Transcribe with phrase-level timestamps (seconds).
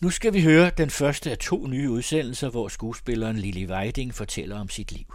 [0.00, 4.60] Nu skal vi høre den første af to nye udsendelser, hvor skuespilleren Lili Weiding fortæller
[4.60, 5.14] om sit liv.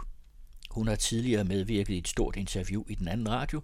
[0.70, 3.62] Hun har tidligere medvirket i et stort interview i den anden radio,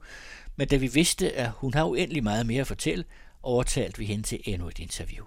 [0.57, 3.05] men da vi vidste, at hun har uendelig meget mere at fortælle,
[3.43, 5.25] overtalte vi hende til endnu et interview.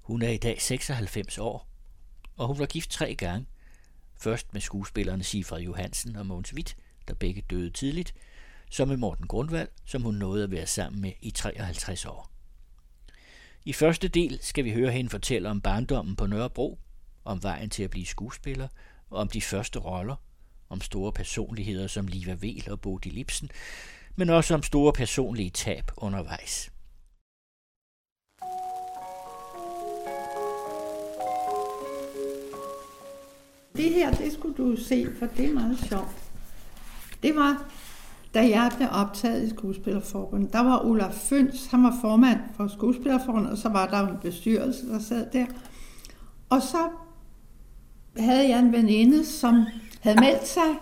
[0.00, 1.68] Hun er i dag 96 år,
[2.36, 3.46] og hun var gift tre gange.
[4.20, 6.76] Først med skuespillerne Sifred Johansen og Mogens Witt,
[7.08, 8.14] der begge døde tidligt,
[8.70, 12.37] så med Morten Grundvald, som hun nåede at være sammen med i 53 år.
[13.68, 16.78] I første del skal vi høre hende fortælle om barndommen på Nørrebro,
[17.24, 18.68] om vejen til at blive skuespiller,
[19.10, 20.16] og om de første roller,
[20.68, 23.50] om store personligheder som Liva Vel og Bodil Lipsen,
[24.16, 26.72] men også om store personlige tab undervejs.
[33.76, 36.30] Det her, det skulle du se, for det er meget sjovt.
[37.22, 37.72] Det var,
[38.34, 40.52] da jeg blev optaget i Skuespillerforbundet.
[40.52, 44.88] Der var Olaf Føns, han var formand for Skuespillerforbundet, og så var der en bestyrelse,
[44.88, 45.46] der sad der.
[46.48, 46.78] Og så
[48.18, 49.64] havde jeg en veninde, som
[50.00, 50.78] havde meldt sig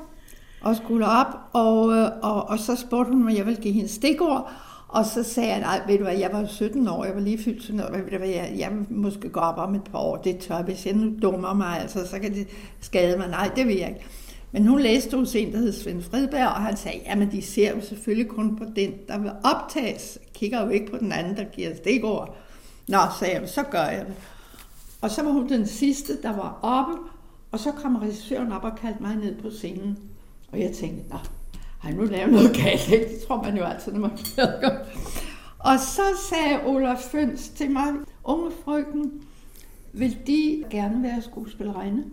[0.61, 3.89] og skulle op, og, øh, og, og så spurgte hun, om jeg ville give hende
[3.89, 4.51] stikord,
[4.89, 7.39] og så sagde jeg, nej, ved du hvad, jeg var 17 år, jeg var lige
[7.39, 9.99] fyldt 17 år, ved du hvad, jeg, jeg vil måske gå op om et par
[9.99, 12.47] år, det tør, hvis jeg nu dummer mig, altså, så kan det
[12.81, 13.29] skade mig.
[13.29, 14.07] Nej, det vil jeg ikke.
[14.53, 17.75] Men hun læste hos en, der hed Svend Fredberg, og han sagde, jamen de ser
[17.75, 20.19] jo selvfølgelig kun på den, der vil optages.
[20.35, 22.37] Kigger jo ikke på den anden, der giver stikord.
[22.89, 24.15] Nå, sagde jeg, så gør jeg det.
[25.01, 26.93] Og så var hun den sidste, der var oppe,
[27.53, 29.99] og så kom regissøren op og kaldte mig ned på scenen.
[30.53, 31.17] Og jeg tænkte, nå,
[31.79, 32.87] har jeg nu lavet noget galt?
[33.11, 34.11] Det tror man jo altid, når man
[35.59, 37.87] Og så sagde Olaf Føns til mig,
[38.25, 39.13] unge frøken,
[39.93, 42.05] vil de gerne være skuespillerinde?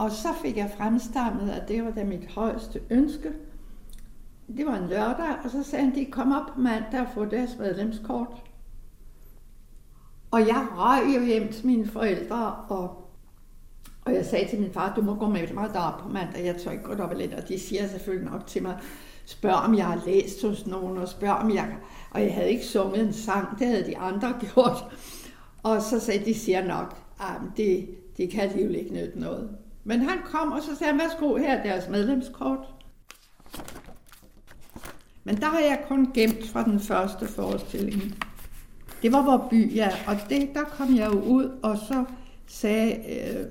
[0.00, 3.32] Og så fik jeg fremstammet, at det var da mit højeste ønske.
[4.56, 7.24] Det var en lørdag, og så sagde han, de kom op på mandag og få
[7.24, 8.42] deres medlemskort.
[10.30, 12.96] Og jeg røg jo hjem til mine forældre, og
[14.04, 16.56] og jeg sagde til min far, du må gå med mig derop på mandag, jeg
[16.56, 17.34] tør ikke gå derop lidt.
[17.34, 18.78] Og de siger selvfølgelig nok til mig,
[19.24, 21.76] spørg om jeg har læst hos nogen, og spørg om jeg...
[22.10, 24.84] Og jeg havde ikke sunget en sang, det havde de andre gjort.
[25.62, 29.50] Og så sagde de, siger nok, at det, det kan alligevel ikke nytte noget.
[29.84, 32.58] Men han kom, og så sagde han, værsgo, her er deres medlemskort.
[35.24, 38.24] Men der har jeg kun gemt fra den første forestilling.
[39.02, 42.04] Det var vores by, ja, og det, der kom jeg jo ud, og så
[42.46, 43.46] sagde øh,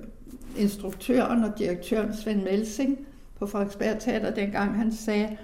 [0.58, 2.98] instruktøren og direktøren Svend Melsing
[3.40, 5.38] på Frederiksberg Teater, dengang han sagde,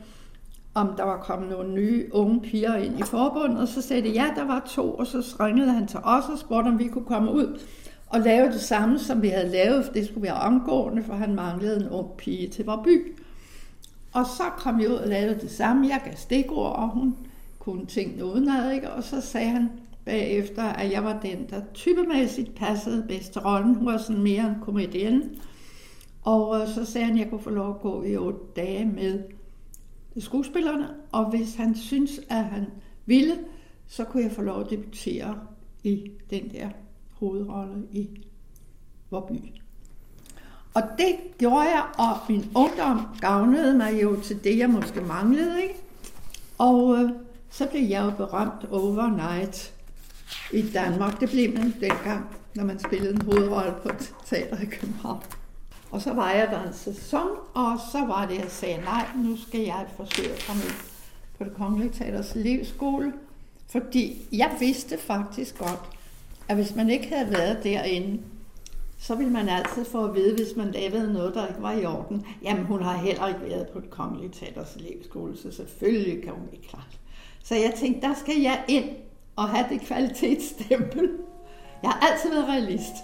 [0.74, 4.10] om der var kommet nogle nye unge piger ind i forbundet, og så sagde de,
[4.10, 7.06] ja, der var to, og så ringede han til os og spurgte, om vi kunne
[7.06, 7.60] komme ud
[8.08, 11.36] og lave det samme, som vi havde lavet, for det skulle være omgående, for han
[11.36, 13.16] manglede en ung pige til vores by.
[14.14, 15.88] Og så kom jeg ud og lavede det samme.
[15.88, 17.16] Jeg gav stikord, og hun
[17.60, 18.92] kunne tingene udenad, ikke?
[18.92, 19.70] Og så sagde han,
[20.06, 23.76] bagefter, at jeg var den, der typemæssigt passede bedst til rollen.
[23.76, 25.24] Hun var sådan mere en komedienne.
[26.24, 28.86] Og øh, så sagde han, at jeg kunne få lov at gå i otte dage
[28.86, 29.24] med
[30.18, 32.66] skuespillerne, og hvis han synes, at han
[33.06, 33.34] ville,
[33.88, 35.40] så kunne jeg få lov at debutere
[35.84, 36.70] i den der
[37.20, 38.10] hovedrolle i
[39.12, 39.62] Vorby.
[40.74, 45.64] Og det gjorde jeg, og min ungdom gavnede mig jo til det, jeg måske manglede.
[45.64, 45.76] Ikke?
[46.58, 47.10] Og øh,
[47.50, 49.74] så blev jeg jo berømt overnight
[50.54, 51.20] i Danmark.
[51.20, 55.24] Det blev man dengang, når man spillede en hovedrolle på et teater i København.
[55.92, 59.38] Og så var jeg der en sæson, og så var det, jeg sagde, nej, nu
[59.38, 60.76] skal jeg forsøge at komme ind
[61.38, 63.14] på det Kongelige Teaters elevskole.
[63.72, 65.95] Fordi jeg vidste faktisk godt,
[66.48, 68.22] at hvis man ikke havde været derinde,
[68.98, 71.86] så ville man altid få at vide, hvis man lavede noget, der ikke var i
[71.86, 72.26] orden.
[72.44, 76.50] Jamen, hun har heller ikke været på det kongeligt Teaters elevskole, så selvfølgelig kan hun
[76.54, 76.84] ikke klare
[77.44, 78.90] Så jeg tænkte, der skal jeg ind
[79.36, 81.10] og have det kvalitetsstempel.
[81.84, 82.96] Jeg har altid været realist.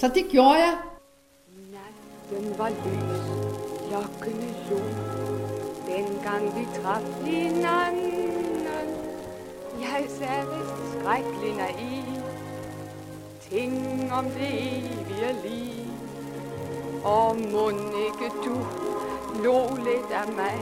[0.00, 0.74] Så det gjorde jeg.
[1.72, 3.22] Natten var lys,
[3.88, 4.78] klokkene lå,
[5.86, 8.24] dengang vi traf hinanden.
[9.80, 10.46] Jeg sagde
[10.92, 12.13] skrækkelig naiv,
[13.54, 15.90] ting om det evige liv.
[17.04, 17.70] Og må
[18.06, 18.56] ikke du
[19.44, 20.58] lå lidt af mig,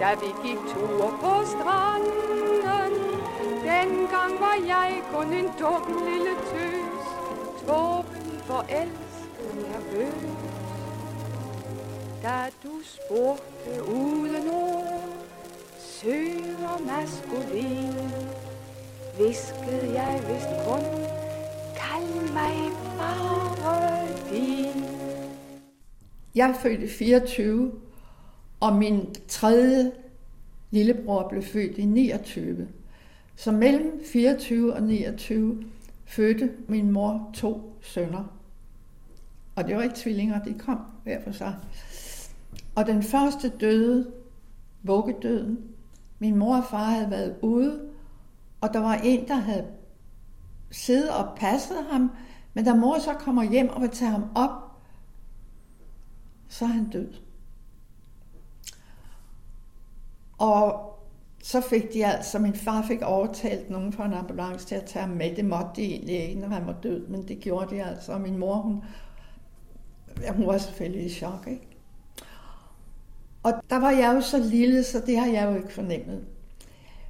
[0.00, 2.92] da vi gik tur på stranden.
[3.64, 7.04] Dengang var jeg kun en dum lille tøs,
[7.66, 10.30] tåben forelsket nervøs.
[12.22, 15.02] Da du spurgte uden ord,
[15.78, 18.10] søger maskulin,
[19.18, 21.13] viskede jeg vist kun,
[26.34, 27.72] jeg er født i 24,
[28.60, 29.92] og min tredje
[30.70, 32.68] lillebror blev født i 29.
[33.36, 35.64] Så mellem 24 og 29
[36.06, 38.24] fødte min mor to sønner.
[39.56, 41.54] Og det var ikke tvillinger, de kom hver for sig.
[42.74, 44.12] Og den første døde,
[44.82, 45.58] vuggedøden.
[46.18, 47.80] Min mor og far havde været ude,
[48.60, 49.66] og der var en, der havde
[50.74, 52.10] siddet og passet ham,
[52.54, 54.50] men da mor så kommer hjem og vil tage ham op,
[56.48, 57.12] så er han død.
[60.38, 60.90] Og
[61.42, 65.04] så fik de altså, min far fik overtalt nogen fra en ambulance til at tage
[65.04, 65.36] ham med.
[65.36, 68.12] Det måtte de egentlig ikke, når han var død, men det gjorde de altså.
[68.12, 68.84] Og min mor, hun,
[70.20, 71.68] ja, hun var selvfølgelig i chok, ikke?
[73.42, 76.24] Og der var jeg jo så lille, så det har jeg jo ikke fornemmet.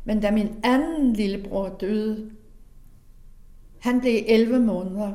[0.05, 2.31] Men da min anden lillebror døde,
[3.85, 5.13] han blev 11 måneder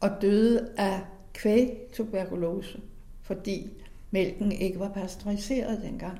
[0.00, 1.00] og døde af
[1.34, 2.80] kvægtuberkulose,
[3.22, 3.70] fordi
[4.10, 6.18] mælken ikke var pasteuriseret dengang.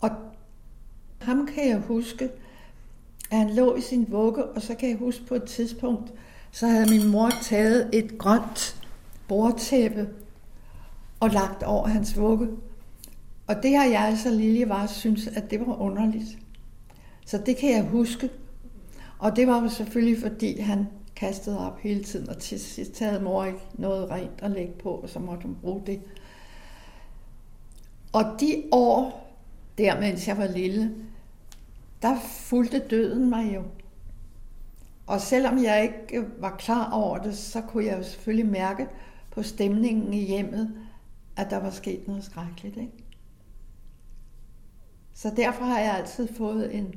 [0.00, 0.10] Og
[1.20, 2.30] ham kan jeg huske,
[3.30, 6.12] at han lå i sin vugge, og så kan jeg huske på et tidspunkt,
[6.50, 8.86] så havde min mor taget et grønt
[9.28, 10.08] bordtæppe
[11.20, 12.48] og lagt over hans vugge.
[13.46, 16.38] Og det har jeg altså lille var synes, at det var underligt.
[17.26, 18.30] Så det kan jeg huske.
[19.22, 20.86] Og det var jo selvfølgelig, fordi han
[21.16, 24.90] kastede op hele tiden, og til sidst havde mor ikke noget rent at lægge på,
[24.90, 26.00] og så måtte hun bruge det.
[28.12, 29.28] Og de år,
[29.78, 30.94] der mens jeg var lille,
[32.02, 33.62] der fulgte døden mig jo.
[35.06, 38.86] Og selvom jeg ikke var klar over det, så kunne jeg jo selvfølgelig mærke
[39.30, 40.74] på stemningen i hjemmet,
[41.36, 42.76] at der var sket noget skrækkeligt.
[42.76, 43.04] Ikke?
[45.14, 46.94] Så derfor har jeg altid fået en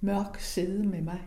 [0.00, 1.20] mørk side med mig.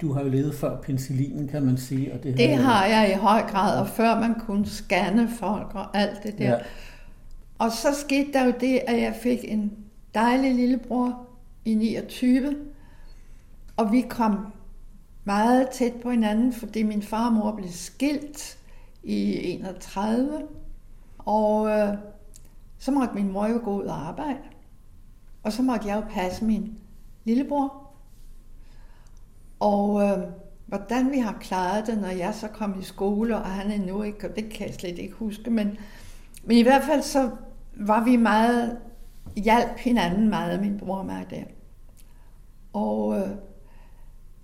[0.00, 2.12] Du har jo levet før penicillinen, kan man sige.
[2.12, 5.96] Og det, det har jeg i høj grad, og før man kunne scanne folk og
[5.96, 6.50] alt det der.
[6.50, 6.58] Ja.
[7.58, 9.72] Og så skete der jo det, at jeg fik en
[10.14, 11.28] dejlig lillebror
[11.64, 12.56] i 29,
[13.76, 14.46] og vi kom
[15.24, 18.58] meget tæt på hinanden, fordi min far og mor blev skilt
[19.02, 20.42] i 31,
[21.18, 21.94] og øh,
[22.78, 24.38] så måtte min mor jo gå ud og arbejde.
[25.42, 26.78] Og så måtte jeg jo passe min
[27.24, 27.92] lillebror.
[29.60, 30.18] Og øh,
[30.66, 34.28] hvordan vi har klaret det, når jeg så kom i skole, og han endnu ikke,
[34.36, 35.78] det kan jeg slet ikke huske, men,
[36.44, 37.30] men i hvert fald så
[37.76, 38.78] var vi meget,
[39.36, 41.44] hjalp hinanden meget, min bror og mig der.
[42.72, 43.28] Og øh,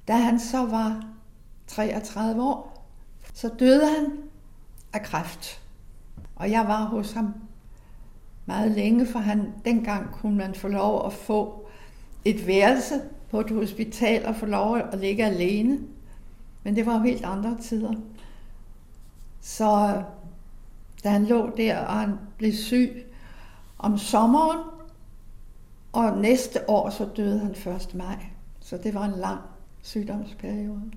[0.09, 1.07] da han så var
[1.67, 2.89] 33 år,
[3.35, 4.13] så døde han
[4.93, 5.63] af kræft.
[6.37, 7.35] Og jeg var hos ham
[8.47, 11.68] meget længe, for han, dengang kunne man få lov at få
[12.25, 12.95] et værelse
[13.31, 15.79] på et hospital og få lov at ligge alene.
[16.65, 17.95] Men det var jo helt andre tider.
[19.41, 20.03] Så
[21.05, 23.07] da han lå der, og han blev syg
[23.79, 24.59] om sommeren,
[25.93, 27.95] og næste år så døde han 1.
[27.95, 28.27] maj.
[28.61, 29.41] Så det var en lang
[29.83, 30.93] sygdomsperiode.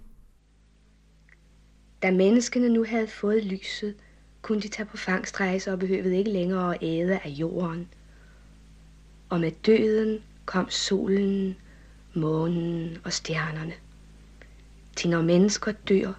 [2.02, 3.96] Da menneskene nu havde fået lyset,
[4.42, 7.88] kunne de tage på fangstrejse og behøvede ikke længere at æde af jorden.
[9.30, 10.20] Og med døden
[10.52, 11.56] kom solen,
[12.14, 13.74] månen og stjernerne.
[14.96, 16.14] Til når mennesker dør,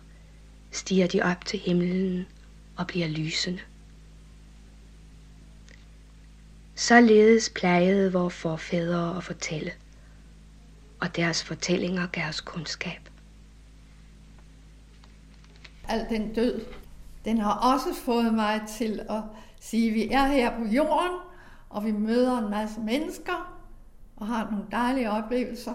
[0.70, 2.26] stiger de op til himlen
[2.76, 3.61] og bliver lysende.
[6.75, 9.73] Således plejede vores forfædre at fortælle,
[11.00, 13.08] og deres fortællinger gav os kundskab.
[15.89, 16.65] Al den død,
[17.24, 19.22] den har også fået mig til at
[19.60, 21.19] sige, at vi er her på jorden,
[21.70, 23.52] og vi møder en masse mennesker,
[24.22, 25.74] og har nogle dejlige oplevelser,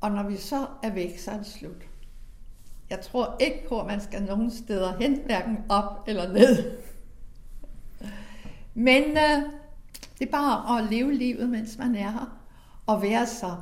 [0.00, 1.88] og når vi så er væk, så er det slut.
[2.90, 6.78] Jeg tror ikke på, at man skal nogen steder hen, hverken op eller ned.
[8.74, 9.42] Men øh,
[10.18, 12.40] det er bare at leve livet, mens man er her,
[12.86, 13.56] og være så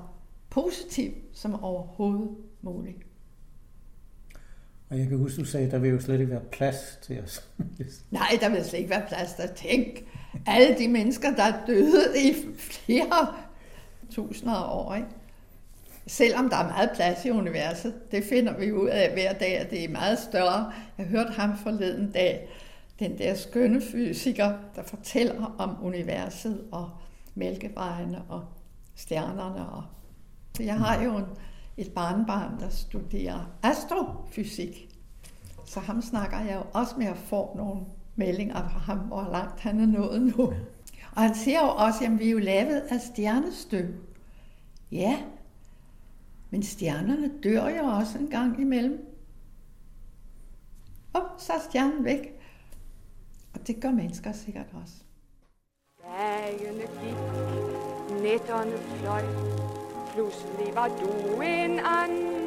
[0.50, 2.98] positiv som overhovedet muligt.
[4.90, 7.20] Og jeg kan huske, du sagde, at der vil jo slet ikke være plads til
[7.20, 7.48] os.
[8.10, 10.06] Nej, der vil slet ikke være plads til at tænke.
[10.46, 13.34] Alle de mennesker, der er døde i flere
[14.18, 15.08] tusinder af år, ikke?
[16.06, 19.70] Selvom der er meget plads i universet, det finder vi ud af hver dag, at
[19.70, 20.72] det er meget større.
[20.98, 22.48] Jeg hørte ham forleden dag,
[22.98, 26.90] den der skønne fysiker, der fortæller om universet og
[27.34, 28.44] mælkevejene og
[28.94, 29.68] stjernerne.
[29.68, 29.84] Og
[30.60, 31.24] jeg har jo en,
[31.76, 34.88] et barnbarn, der studerer astrofysik.
[35.66, 37.80] Så ham snakker jeg jo også med at få nogle
[38.16, 40.52] meldinger fra ham, hvor langt han er nået nu.
[41.12, 44.07] Og han siger jo også, at vi er jo lavet af stjernestøv.
[44.92, 45.22] Ja,
[46.50, 49.06] men stjernerne dør jo også en gang imellem.
[51.12, 52.34] Og så er stjernen væk.
[53.54, 54.94] Og det gør mennesker sikkert også.
[56.04, 57.18] Dagene gik,
[58.22, 59.22] nætterne fløj,
[60.14, 62.38] pludselig var du en anden,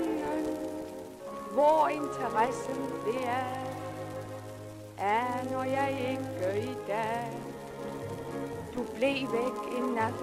[1.54, 3.72] hvor interessen det er,
[4.98, 7.32] er når jeg ikke i dag.
[8.76, 10.14] Du blev væk en nat,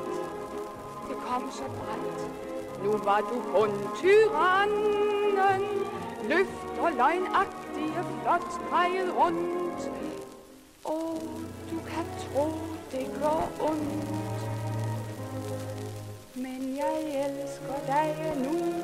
[1.08, 2.30] det kom så brændt.
[2.84, 5.62] Nu var du kun tyrannen,
[6.22, 9.90] løft og løgnagtige flot drejet rundt.
[10.84, 11.22] Og
[11.70, 12.48] du kan tro,
[12.92, 14.48] det går ondt.
[16.34, 18.74] Men jeg elsker dig nu,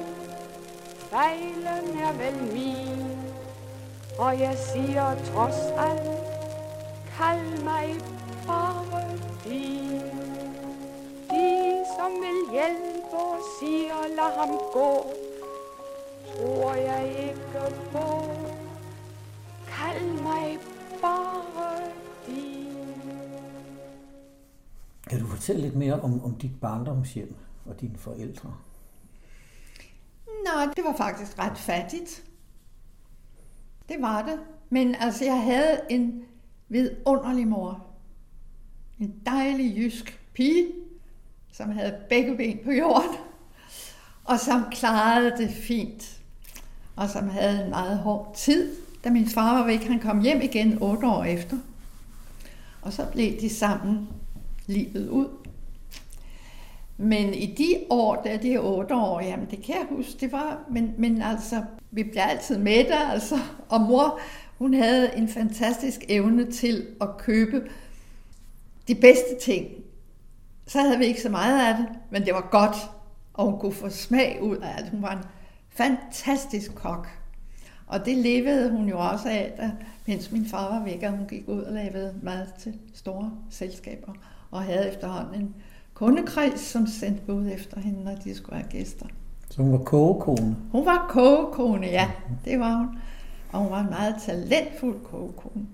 [0.98, 3.04] fejlen er vel min.
[4.18, 6.10] Og jeg siger trods alt,
[7.18, 8.00] kald mig
[8.46, 9.04] bare
[9.44, 10.02] din.
[11.30, 14.90] Din som vil hjælpe og siger, lad ham gå,
[16.26, 18.06] tror jeg ikke på.
[19.68, 20.58] Kald mig
[21.00, 21.80] bare
[22.26, 23.10] din.
[25.10, 27.34] Kan du fortælle lidt mere om, om dit barndomshjem
[27.66, 28.54] og dine forældre?
[30.26, 32.24] Nå, det var faktisk ret fattigt.
[33.88, 34.40] Det var det.
[34.70, 36.24] Men altså, jeg havde en
[36.68, 37.86] vidunderlig mor.
[38.98, 40.66] En dejlig jysk pige,
[41.56, 43.16] som havde begge ben på jorden,
[44.24, 46.20] og som klarede det fint,
[46.96, 48.76] og som havde en meget hård tid.
[49.04, 51.56] Da min far var væk, han kom hjem igen otte år efter.
[52.82, 54.08] Og så blev de sammen
[54.66, 55.28] livet ud.
[56.96, 60.58] Men i de år, der de otte år, jamen det kan jeg huske, det var,
[60.70, 64.20] men, men altså, vi blev altid med der, altså, og mor,
[64.58, 67.62] hun havde en fantastisk evne til at købe
[68.88, 69.83] de bedste ting.
[70.66, 72.76] Så havde vi ikke så meget af det, men det var godt,
[73.34, 74.90] og hun kunne få smag ud af det.
[74.90, 75.24] Hun var en
[75.68, 77.08] fantastisk kok.
[77.86, 79.70] Og det levede hun jo også af, da,
[80.06, 84.12] mens min far var væk, og hun gik ud og lavede mad til store selskaber,
[84.50, 85.54] og havde efterhånden en
[85.94, 89.06] kundekreds, som sendte bud efter hende, når de skulle have gæster.
[89.50, 90.56] Så hun var kogekone?
[90.72, 92.10] Hun var kogekone, ja,
[92.44, 92.98] det var hun.
[93.52, 95.66] Og hun var en meget talentfuld kogekone.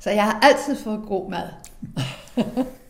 [0.00, 1.48] Så jeg har altid fået god mad.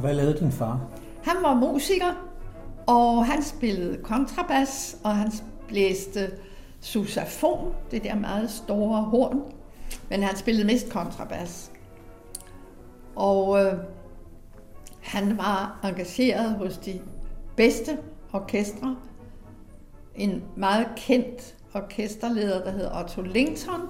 [0.00, 0.80] Og hvad lavede din far?
[1.22, 2.28] Han var musiker,
[2.86, 5.32] og han spillede kontrabas, og han
[5.68, 6.30] blæste
[6.80, 9.42] susafon, det der meget store horn.
[10.08, 11.72] Men han spillede mest kontrabas.
[13.16, 13.72] Og øh,
[15.00, 17.00] han var engageret hos de
[17.56, 17.98] bedste
[18.32, 18.96] orkestre.
[20.14, 23.80] En meget kendt orkesterleder, der hed Otto Linton,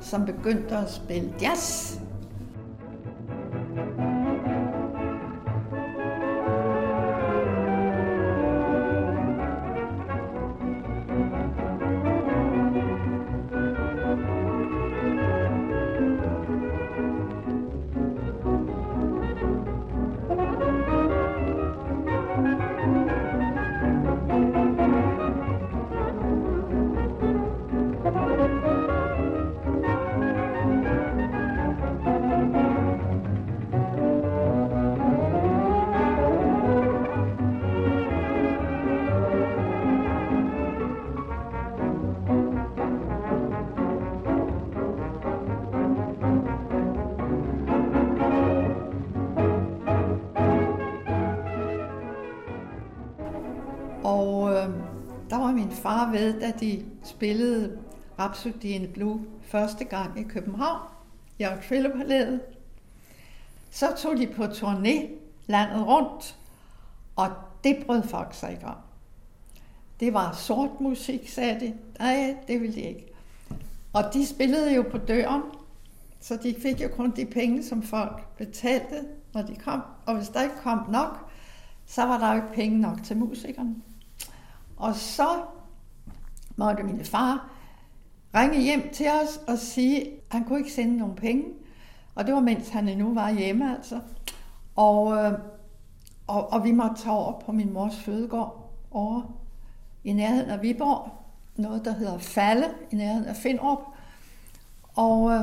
[0.00, 1.98] som begyndte at spille jazz.
[55.82, 57.78] Far ved, da de spillede
[58.18, 60.88] Rhapsody in Blue første gang i København,
[61.38, 62.40] i Auxillerpalæet.
[63.70, 65.08] Så tog de på turné
[65.46, 66.36] landet rundt,
[67.16, 67.28] og
[67.64, 68.76] det brød folk sig ikke om.
[70.00, 71.74] Det var sort musik, sagde de.
[71.98, 73.06] Nej, det ville de ikke.
[73.92, 75.42] Og de spillede jo på døren,
[76.20, 79.82] så de fik jo kun de penge, som folk betalte, når de kom.
[80.06, 81.30] Og hvis der ikke kom nok,
[81.86, 83.76] så var der jo ikke penge nok til musikerne.
[84.76, 85.28] Og så
[86.60, 87.50] måtte min far
[88.34, 91.44] ringe hjem til os og sige, at han kunne ikke sende nogen penge.
[92.14, 94.00] Og det var mens han endnu var hjemme altså.
[94.76, 95.32] Og, øh,
[96.26, 99.22] og, og vi måtte tage over på min mors fødegård over
[100.04, 101.10] i nærheden af Viborg.
[101.56, 103.78] Noget, der hedder Falle, i nærheden af Finderup.
[104.94, 105.40] Og øh,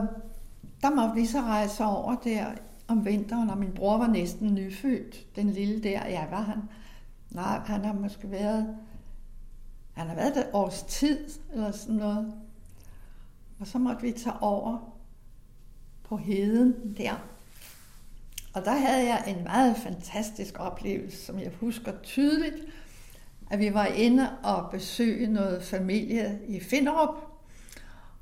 [0.82, 2.46] der måtte vi så rejse over der
[2.88, 5.36] om vinteren, og min bror var næsten nyfødt.
[5.36, 6.62] Den lille der, ja, var han?
[7.32, 8.76] Nej, han har måske været
[9.98, 12.34] han har været der års tid, eller sådan noget.
[13.60, 14.98] Og så måtte vi tage over
[16.04, 17.14] på heden der.
[18.54, 22.56] Og der havde jeg en meget fantastisk oplevelse, som jeg husker tydeligt,
[23.52, 27.16] at vi var inde og besøge noget familie i Finderup,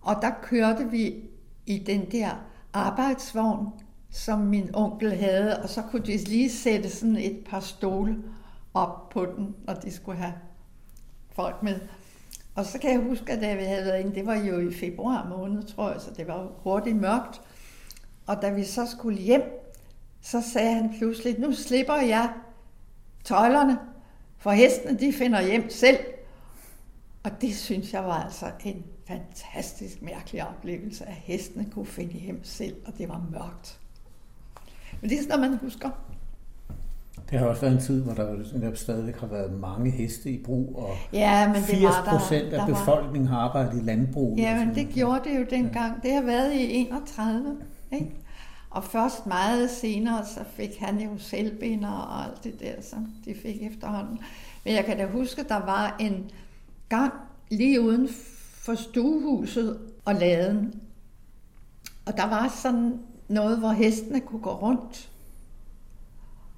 [0.01, 1.23] og der kørte vi
[1.65, 2.29] i den der
[2.73, 3.69] arbejdsvogn,
[4.11, 8.23] som min onkel havde, og så kunne de lige sætte sådan et par stole
[8.73, 10.33] op på den, når de skulle have
[11.35, 11.79] folk med.
[12.55, 14.73] Og så kan jeg huske, at da vi havde været inde, det var jo i
[14.73, 17.41] februar måned, tror jeg, så det var hurtigt mørkt.
[18.27, 19.43] Og da vi så skulle hjem,
[20.21, 22.29] så sagde han pludselig, nu slipper jeg
[23.23, 23.79] tøjlerne,
[24.37, 25.97] for hestene de finder hjem selv.
[27.23, 32.43] Og det synes jeg var altså en fantastisk mærkelig oplevelse, at hestene kunne finde hjem
[32.43, 33.79] selv, og det var mørkt.
[35.01, 35.89] Men det er sådan man husker.
[37.29, 40.43] Det har også været en tid, hvor der, der stadigvæk har været mange heste i
[40.43, 44.37] brug, og ja, men det 80 var der, procent af befolkningen har arbejdet i landbrug.
[44.37, 46.03] Ja, men det gjorde det jo dengang.
[46.03, 47.57] Det har været i 31,
[47.91, 48.11] ikke?
[48.69, 53.35] Og først meget senere, så fik han jo selvbinder og alt det der, som de
[53.41, 54.19] fik efterhånden.
[54.65, 56.31] Men jeg kan da huske, der var en
[56.89, 57.13] gang
[57.51, 58.09] lige uden
[58.65, 60.73] for stuehuset og laden.
[62.05, 62.93] Og der var sådan
[63.27, 65.09] noget, hvor hestene kunne gå rundt.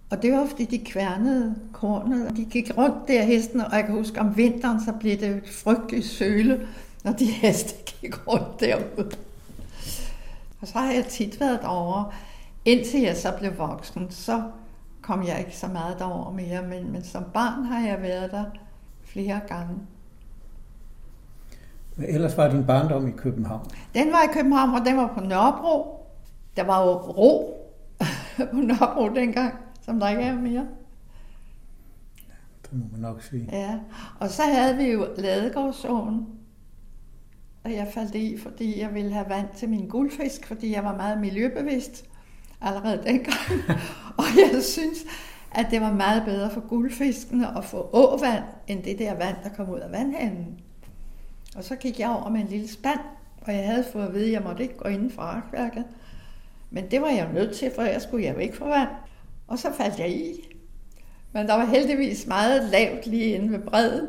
[0.09, 2.37] Og det var fordi, de kværnede kornet.
[2.37, 6.05] De gik rundt der, hestene, og jeg kan huske, om vinteren, så blev det frygteligt
[6.05, 6.67] søle,
[7.03, 9.11] når de heste gik rundt derude.
[10.61, 12.11] Og så har jeg tit været derovre.
[12.65, 14.41] Indtil jeg så blev voksen, så
[15.01, 18.45] kom jeg ikke så meget derover mere, men, men som barn har jeg været der
[19.03, 19.75] flere gange.
[21.95, 23.65] Men ellers var din barndom i København?
[23.93, 26.05] Den var i København, og den var på Nørrebro.
[26.55, 27.57] Der var jo ro
[28.51, 29.53] på Nørrebro dengang,
[29.87, 30.67] som der ikke er mere.
[32.61, 33.49] Det må man nok sige.
[33.51, 33.79] Ja,
[34.19, 36.27] og så havde vi jo Ladegårdsåen,
[37.63, 40.95] og jeg faldt i, fordi jeg ville have vand til min guldfisk, fordi jeg var
[40.95, 42.05] meget miljøbevidst
[42.61, 43.37] allerede dengang.
[44.17, 44.97] og jeg synes,
[45.51, 49.49] at det var meget bedre for guldfiskene at få åvand, end det der vand, der
[49.49, 50.59] kom ud af vandhanen.
[51.55, 52.99] Og så gik jeg over med en lille spand,
[53.41, 55.85] og jeg havde fået at vide, at jeg måtte ikke gå inden for arkværket.
[56.69, 58.89] Men det var jeg nødt til, for jeg skulle jeg ikke få vand.
[59.47, 60.47] Og så faldt jeg i.
[61.33, 64.07] Men der var heldigvis meget lavt lige inde ved bredden,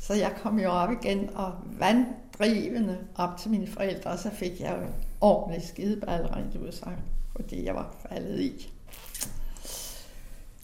[0.00, 4.60] så jeg kom jo op igen og vanddrivende op til mine forældre, og så fik
[4.60, 6.98] jeg jo en ordentlig skideball rent ud sagt,
[7.36, 8.70] fordi jeg var faldet i.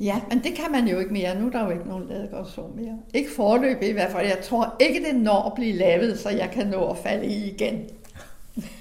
[0.01, 1.41] Ja, men det kan man jo ikke mere.
[1.41, 2.99] Nu er der jo ikke nogen ladegårdså mere.
[3.15, 4.27] Ikke forløb i hvert fald.
[4.27, 7.51] Jeg tror ikke, det når at blive lavet, så jeg kan nå at falde i
[7.51, 7.85] igen.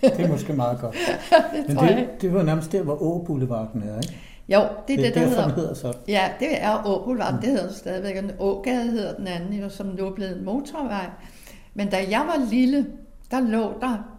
[0.02, 0.96] det er måske meget godt.
[1.68, 4.31] det Men det, det var nærmest der, hvor Åboulevarden er, ikke?
[4.54, 5.56] Jo, det er det, det er der hedder.
[5.56, 5.94] hedder så.
[6.08, 7.40] Ja, det er Åboulevard, mm.
[7.40, 8.24] det hedder stadigvæk.
[8.40, 11.10] Og Ågade hedder den anden, jo, som nu er blevet en motorvej.
[11.74, 12.88] Men da jeg var lille,
[13.32, 14.18] der lå der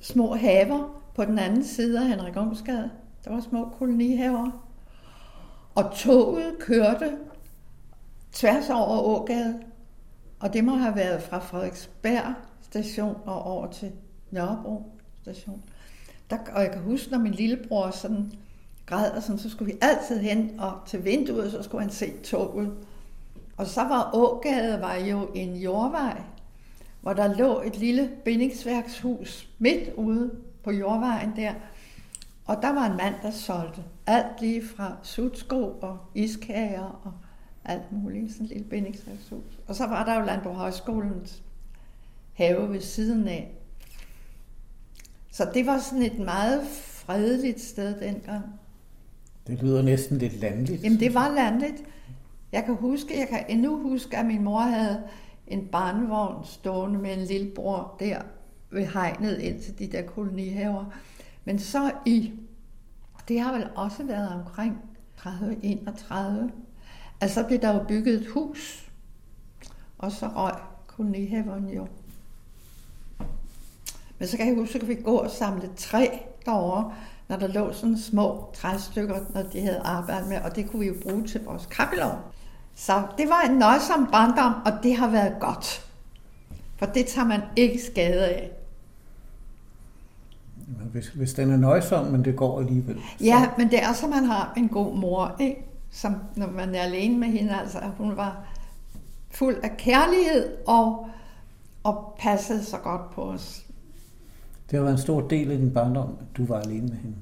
[0.00, 2.90] små haver på den anden side af Henrik Ungsgade.
[3.24, 4.50] Der var små kolonihaver.
[5.74, 7.12] Og toget kørte
[8.32, 9.54] tværs over Ågade.
[10.40, 13.92] Og det må have været fra Frederiksberg station og over til
[14.30, 15.62] Nørrebro station.
[16.30, 18.32] Der, og jeg kan huske, når min lillebror sådan
[18.86, 22.12] græd, og sådan, så skulle vi altid hen og til vinduet, så skulle han se
[22.24, 22.72] toget.
[23.56, 26.22] Og så var Ågade var jo en jordvej,
[27.00, 30.30] hvor der lå et lille bindingsværkshus midt ude
[30.64, 31.52] på jordvejen der.
[32.46, 37.12] Og der var en mand, der solgte alt lige fra sutsko og iskager og
[37.64, 39.58] alt muligt, sådan et lille bindingsværkshus.
[39.66, 41.42] Og så var der jo Landbrug Højskolens
[42.34, 43.54] have ved siden af.
[45.30, 48.44] Så det var sådan et meget fredeligt sted dengang.
[49.46, 50.82] Det lyder næsten lidt landligt.
[50.82, 51.82] Jamen det var landligt.
[52.52, 55.02] Jeg kan huske, jeg kan endnu huske, at min mor havde
[55.46, 58.22] en barnevogn stående med en lillebror der
[58.70, 60.84] ved hegnet ind til de der kolonihaver.
[61.44, 62.32] Men så i,
[63.28, 64.78] det har vel også været omkring
[65.18, 66.14] 30-31,
[67.20, 68.90] altså så blev der jo bygget et hus,
[69.98, 70.54] og så røg
[70.86, 71.86] kolonihaveren jo.
[74.18, 76.06] Men så kan jeg huske, at vi gå og samle træ
[76.46, 76.92] derovre,
[77.28, 80.86] når der lå sådan små træstykker, når de havde arbejdet med, og det kunne vi
[80.86, 82.12] jo bruge til vores kappelov.
[82.74, 85.86] Så det var en nøjsom barndom, og det har været godt.
[86.76, 88.50] For det tager man ikke skade af.
[90.92, 92.96] Hvis, hvis den er nøjsom, men det går alligevel.
[93.18, 93.24] Så.
[93.24, 95.64] Ja, men det er så, man har en god mor, ikke?
[95.90, 98.44] Som når man er alene med hende, altså hun var
[99.30, 101.08] fuld af kærlighed og,
[101.84, 103.65] og passede så godt på os.
[104.70, 107.16] Det været en stor del af din barndom, du var alene med hende.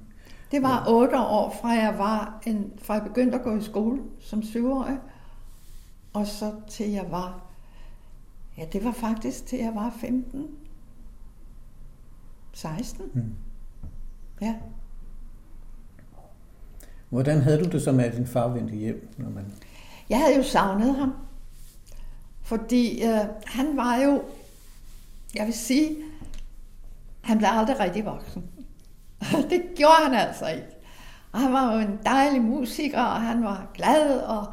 [0.51, 4.01] Det var otte år, fra jeg, var en, fra jeg begyndte at gå i skole
[4.21, 4.99] som syvårig,
[6.13, 7.45] og så til jeg var,
[8.59, 10.47] ja det var faktisk til jeg var 15,
[12.53, 13.05] 16.
[13.15, 13.35] Mm.
[14.41, 14.55] Ja.
[17.09, 19.09] Hvordan havde du det så med, at din far vendte hjem?
[19.17, 19.53] Når man...
[20.09, 21.13] Jeg havde jo savnet ham.
[22.43, 24.23] Fordi øh, han var jo,
[25.35, 25.97] jeg vil sige,
[27.25, 28.45] han blev aldrig rigtig voksen.
[29.51, 30.67] det gjorde han altså ikke.
[31.33, 34.47] Og han var jo en dejlig musiker, og han var glad, og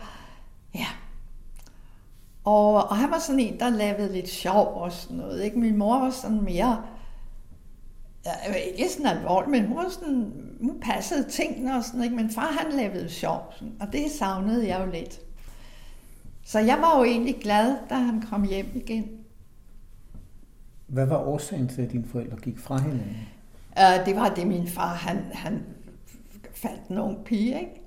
[0.75, 0.87] ja.
[2.43, 5.43] Og, og han var sådan en, der lavede lidt sjov og sådan noget.
[5.43, 5.59] Ikke?
[5.59, 6.83] Min mor var sådan mere,
[8.25, 12.15] ja, ikke sådan alvorlig, men hun, var sådan, hun passede tingene og sådan, ikke?
[12.15, 15.19] men far han lavede sjov, sådan, og det savnede jeg jo lidt.
[16.45, 19.20] Så jeg var jo egentlig glad, da han kom hjem igen.
[20.91, 23.27] Hvad var årsagen til, at dine forældre gik fra hinanden?
[23.77, 25.63] Uh, det var det, min far, han, han
[26.89, 27.81] en ung pige, ikke?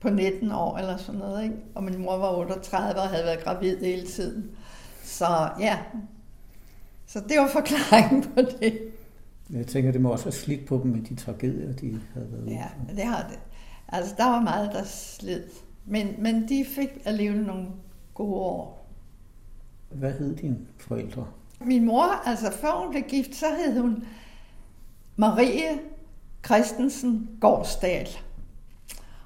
[0.00, 1.56] På 19 år eller sådan noget, ikke?
[1.74, 4.50] Og min mor var 38 og havde været gravid hele tiden.
[5.02, 5.78] Så ja,
[7.06, 8.78] så det var forklaringen på det.
[9.50, 12.50] Jeg tænker, det må også have slidt på dem med de tragedier, de havde været
[12.50, 13.38] Ja, det har det.
[13.88, 15.42] Altså, der var meget, der slid.
[15.86, 17.66] Men, men de fik alligevel nogle
[18.14, 18.88] gode år.
[19.90, 21.26] Hvad hed dine forældre?
[21.60, 24.04] Min mor, altså før hun blev gift, så hed hun
[25.16, 25.80] Marie
[26.44, 28.08] Christensen Gårdsdal.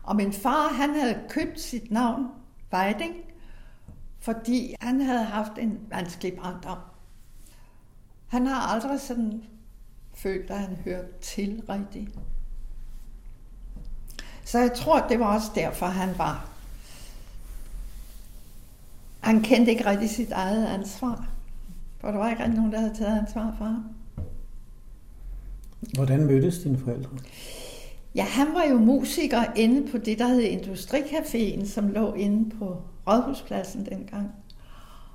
[0.03, 2.27] Og min far, han havde købt sit navn,
[2.71, 3.15] Vejding,
[4.21, 6.79] fordi han havde haft en vanskelig barndom.
[8.29, 9.45] Han har aldrig sådan
[10.15, 12.19] følt, at han hørte til rigtigt.
[14.45, 16.49] Så jeg tror, det var også derfor, han var.
[19.21, 21.29] Han kendte ikke rigtig sit eget ansvar.
[22.03, 23.85] For der var ikke rigtig nogen, der havde taget ansvar for ham.
[25.95, 27.11] Hvordan mødtes dine forældre?
[28.15, 32.83] Ja, han var jo musiker inde på det, der hed Industricaféen, som lå inde på
[33.09, 34.33] Rådhuspladsen dengang.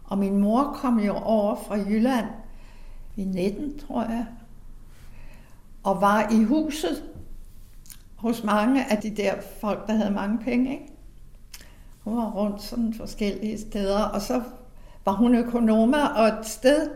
[0.03, 2.25] Og min mor kom jo over fra Jylland
[3.15, 4.25] i 19, tror jeg,
[5.83, 7.03] og var i huset
[8.15, 10.71] hos mange af de der folk, der havde mange penge.
[10.71, 10.93] Ikke?
[11.99, 14.43] Hun var rundt sådan forskellige steder, og så
[15.07, 16.89] var hun økonomer, og et sted,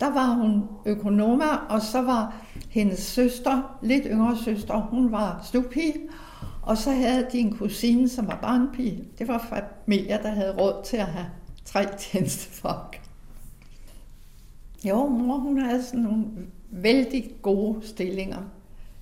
[0.00, 2.34] der var hun økonomer, og så var
[2.70, 5.94] hendes søster, lidt yngre søster, hun var stupige,
[6.62, 9.04] og så havde de en kusine, som var barnpige.
[9.18, 11.26] Det var familier, der havde råd til at have
[11.64, 13.00] tre tjenestefolk.
[14.84, 16.24] Jo, mor hun havde sådan nogle
[16.70, 18.42] vældig gode stillinger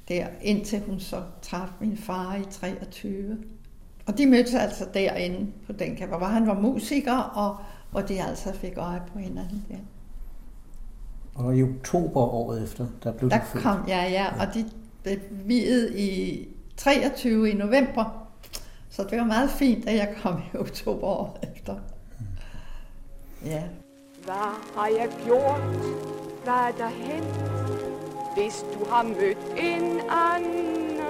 [0.08, 3.38] der, indtil hun så træffede min far i 23.
[4.06, 7.56] Og de mødtes altså derinde på den hvor han var musiker, og
[7.96, 9.76] hvor de altså fik øje på hinanden der.
[11.34, 13.62] Og i oktober året efter, der blev der født.
[13.62, 14.70] kom jeg, ja, ja, og de
[15.02, 18.28] blev viet i 23 i november.
[18.90, 21.76] Så det var meget fint, at jeg kom i oktober året efter.
[23.44, 23.62] Ja.
[24.24, 25.60] Hvad har jeg gjort?
[26.44, 27.36] Hvad er der hent?
[28.36, 31.00] Hvis du har mødt en anden,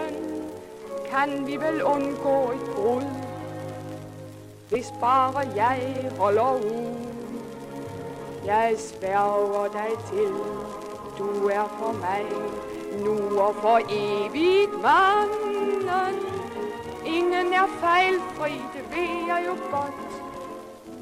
[1.11, 3.26] kan vi vel undgå et brud.
[4.71, 6.95] Hvis bare jeg holder ud.
[8.47, 10.33] Jeg sværger dig til,
[11.19, 12.25] du er for mig
[13.05, 16.37] nu og for evigt manden.
[17.07, 20.23] Ingen er fejlfri, det ved jeg jo godt.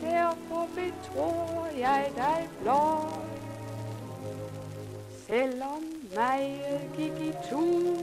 [0.01, 3.25] Derfor betror jeg dig blot.
[5.27, 5.83] Selvom
[6.17, 6.63] mig
[6.97, 7.97] gik i tu,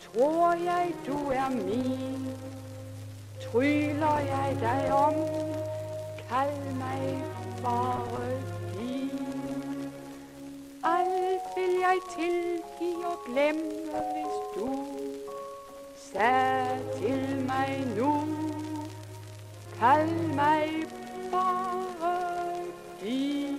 [0.00, 2.53] tror jeg du er min.
[3.54, 5.14] Tryller jeg dig om,
[6.28, 7.22] kald mig
[7.62, 8.30] bare
[8.74, 9.10] din.
[10.84, 13.70] Alt vil jeg tilgive og glemme,
[14.12, 14.84] hvis du
[16.12, 18.24] sagde til mig nu.
[19.78, 20.64] Kald mig
[21.32, 22.54] bare
[23.02, 23.58] din.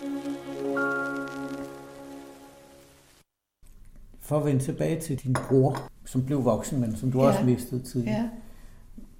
[4.21, 7.27] For at vende tilbage til din bror, som blev voksen, men som du Ja.
[7.27, 8.17] også mistede tidligere.
[8.17, 8.29] ja.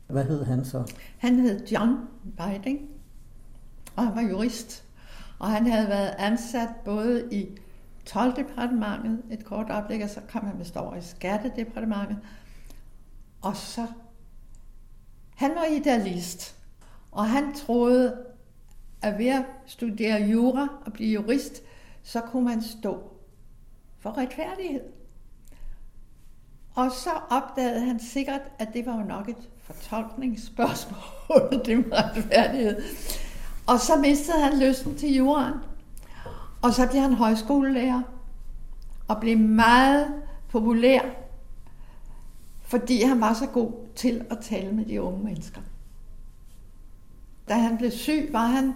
[0.07, 0.93] Hvad hed han så?
[1.17, 1.97] Han hed John
[2.37, 2.89] Biding,
[3.95, 4.83] og han var jurist.
[5.39, 7.57] Og han havde været ansat både i
[8.09, 12.17] 12-departementet et kort øjeblik, og så kom han vist over i skattedepartementet.
[13.41, 13.87] Og så,
[15.35, 16.55] han var idealist,
[17.11, 18.25] og han troede,
[19.01, 21.61] at ved at studere jura og blive jurist,
[22.03, 23.11] så kunne man stå
[23.99, 24.83] for retfærdighed.
[26.75, 32.81] Og så opdagede han sikkert, at det var jo nok et fortolkningsspørgsmål, det med retfærdighed.
[33.67, 35.53] Og så mistede han lysten til juraen.
[36.61, 38.01] Og så blev han højskolelærer
[39.07, 40.07] og blev meget
[40.49, 41.01] populær,
[42.61, 45.61] fordi han var så god til at tale med de unge mennesker.
[47.49, 48.73] Da han blev syg, var han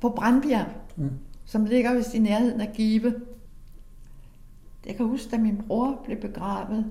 [0.00, 0.66] på Brandbjerg,
[0.98, 1.10] Mm.
[1.44, 3.14] som ligger vist i nærheden af Give.
[4.86, 6.86] Jeg kan huske, da min bror blev begravet,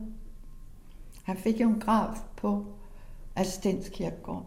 [1.24, 2.66] Han fik jo en grav på
[3.36, 4.46] Assistens Kirkegård.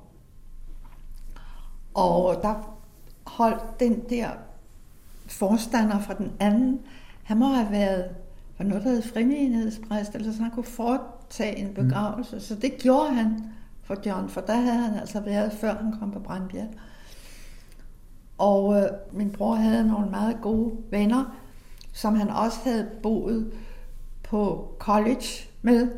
[1.94, 2.78] Og der
[3.26, 4.30] holdt den der
[5.26, 6.80] forstander fra den anden,
[7.22, 8.10] han må have været
[8.56, 12.36] for noget, der hed frimidighedspræst, eller så han kunne foretage en begravelse.
[12.36, 12.40] Mm.
[12.40, 13.44] Så det gjorde han
[13.82, 16.68] for John, for der havde han altså været, før han kom på Brandbjerg.
[18.38, 21.36] Og øh, min bror havde nogle meget gode venner,
[21.92, 23.52] som han også havde boet
[24.22, 25.26] på college
[25.62, 25.90] med.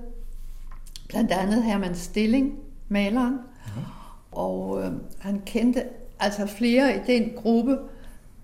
[1.09, 2.59] Blandt andet Herman Stilling,
[2.91, 3.39] maleren.
[3.67, 3.83] Ja.
[4.33, 5.85] Og øh, han kendte
[6.21, 7.79] altså flere i den gruppe.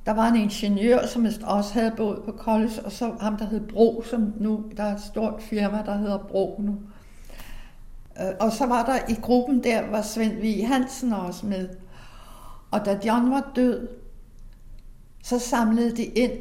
[0.07, 3.61] Der var en ingeniør, som også havde boet på college, og så ham, der hed
[3.61, 6.77] Bro, som nu, der er et stort firma, der hedder Bro nu.
[8.21, 11.69] Øh, og så var der i gruppen der, var Svend Vig Hansen også med.
[12.71, 13.89] Og da John var død,
[15.23, 16.33] så samlede de ind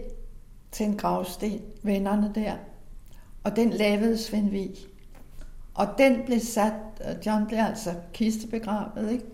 [0.71, 2.53] til en gravsten, vennerne der.
[3.43, 4.75] Og den lavede Svend Vig.
[5.75, 6.73] Og den blev sat,
[7.25, 9.25] John blev altså kistebegravet, ikke?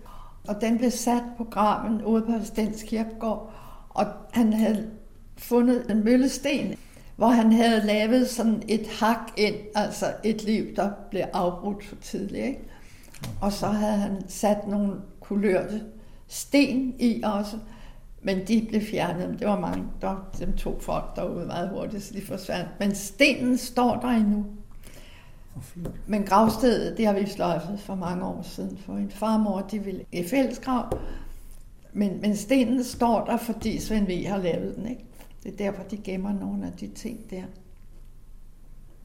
[0.48, 3.52] Og den blev sat på graven ude på Stens Kirkegård.
[3.88, 4.90] Og han havde
[5.36, 6.74] fundet en møllesten,
[7.16, 11.96] hvor han havde lavet sådan et hak ind, altså et liv, der blev afbrudt for
[11.96, 12.46] tidligt.
[12.46, 12.60] Ikke?
[13.40, 15.82] Og så havde han sat nogle kulørte
[16.28, 17.56] sten i også,
[18.22, 19.36] men de blev fjernet.
[19.38, 22.68] Det var mange, der dem to folk derude meget hurtigt, så de forsvandt.
[22.80, 24.44] Men stenen står der endnu.
[26.06, 30.04] Men gravstedet, det har vi sløjfet for mange år siden, for en farmor, de ville
[30.12, 30.98] i fællesgrav.
[31.92, 34.26] Men, men stenen står der, fordi Svend V.
[34.26, 35.04] har lavet den, ikke?
[35.42, 37.42] Det er derfor, de gemmer nogle af de ting der.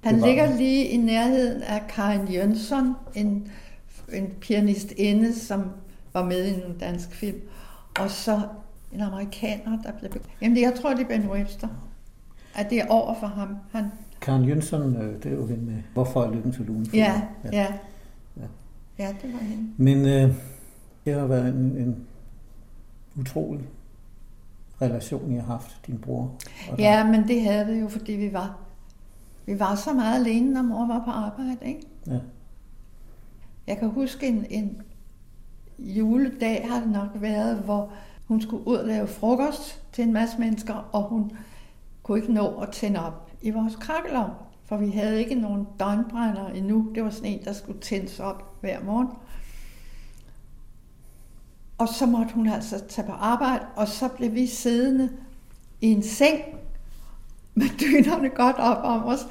[0.03, 3.51] Han ligger lige i nærheden af Karin Jønsson, en,
[4.13, 5.69] en pianistinde, som
[6.13, 7.41] var med i en dansk film.
[7.99, 8.41] Og så
[8.93, 10.11] en amerikaner, der blev...
[10.41, 11.67] Jamen, jeg tror, det er Ben Webster.
[12.55, 13.57] At det er over for ham.
[13.71, 13.85] Han...
[14.27, 16.85] Karen Jønsson, øh, det er jo hende med Hvorfor er lykken til lunen?
[16.93, 17.49] Ja, ja,
[18.37, 18.47] ja.
[18.99, 19.73] Ja, det var hende.
[19.77, 20.35] Men øh,
[21.05, 22.05] det har været en, en
[23.19, 23.67] utrolig
[24.81, 26.31] relation, I har haft, din bror?
[26.71, 28.57] Og ja, men det havde vi jo, fordi vi var,
[29.45, 31.57] vi var så meget alene, når mor var på arbejde.
[31.65, 31.81] Ikke?
[32.07, 32.19] Ja.
[33.67, 34.81] Jeg kan huske en, en
[35.79, 37.91] juledag har det nok været, hvor
[38.27, 41.31] hun skulle ud og lave frokost til en masse mennesker, og hun
[42.03, 44.29] kunne ikke nå at tænde op i vores krakkelov,
[44.65, 46.91] for vi havde ikke nogen døgnbrænder endnu.
[46.95, 49.07] Det var sådan en, der skulle tændes op hver morgen.
[51.77, 55.09] Og så måtte hun altså tage på arbejde, og så blev vi siddende
[55.81, 56.41] i en seng
[57.55, 59.27] med dynerne godt op om os.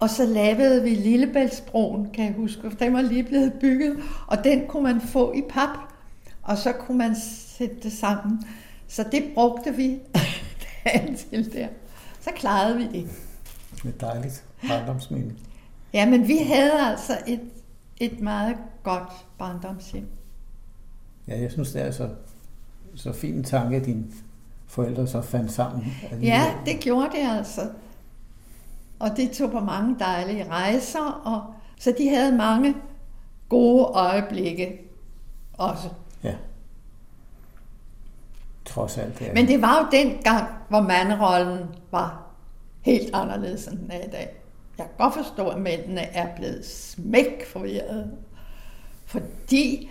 [0.00, 4.44] Og så lavede vi Lillebæltsbroen, kan jeg huske, for den var lige blevet bygget, og
[4.44, 5.78] den kunne man få i pap,
[6.42, 7.16] og så kunne man
[7.58, 8.44] sætte det sammen.
[8.88, 9.98] Så det brugte vi
[10.84, 11.68] dagen til der.
[12.20, 13.27] Så klarede vi det.
[13.84, 15.34] Er dejligt barndomsminde.
[15.92, 17.40] Ja, men vi havde altså et,
[17.96, 20.08] et meget godt barndomshjem.
[21.28, 22.08] Ja, jeg synes, det er så,
[22.94, 24.04] så fin en tanke, at dine
[24.66, 25.86] forældre så fandt sammen.
[26.22, 27.70] Ja, det gjorde det altså.
[28.98, 32.74] Og det tog på mange dejlige rejser, og så de havde mange
[33.48, 34.80] gode øjeblikke
[35.52, 35.88] også.
[36.22, 36.34] Ja.
[38.64, 39.18] Trods alt.
[39.18, 42.27] Det Men det var jo den gang, hvor manderollen var
[42.88, 44.36] helt anderledes, end den er i dag.
[44.78, 48.10] Jeg kan godt forstå, at mændene er blevet smæk forvirret.
[49.06, 49.90] Fordi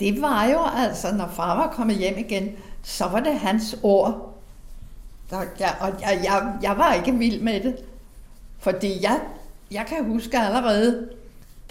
[0.00, 2.50] det var jo altså, når far var kommet hjem igen,
[2.82, 4.34] så var det hans ord.
[5.30, 7.76] Der, jeg, og jeg, jeg, jeg var ikke vild med det.
[8.58, 9.20] Fordi jeg,
[9.70, 11.08] jeg kan huske allerede,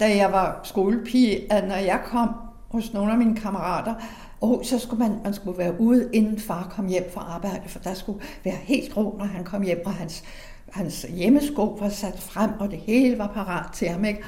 [0.00, 2.28] da jeg var skolepige, at når jeg kom
[2.68, 3.94] hos nogle af mine kammerater,
[4.40, 7.78] og så skulle man, man skulle være ude, inden far kom hjem fra arbejde, for
[7.78, 10.24] der skulle være helt ro, når han kom hjem, og hans,
[10.72, 14.04] hans hjemmesko var sat frem, og det hele var parat til ham.
[14.04, 14.24] Ikke?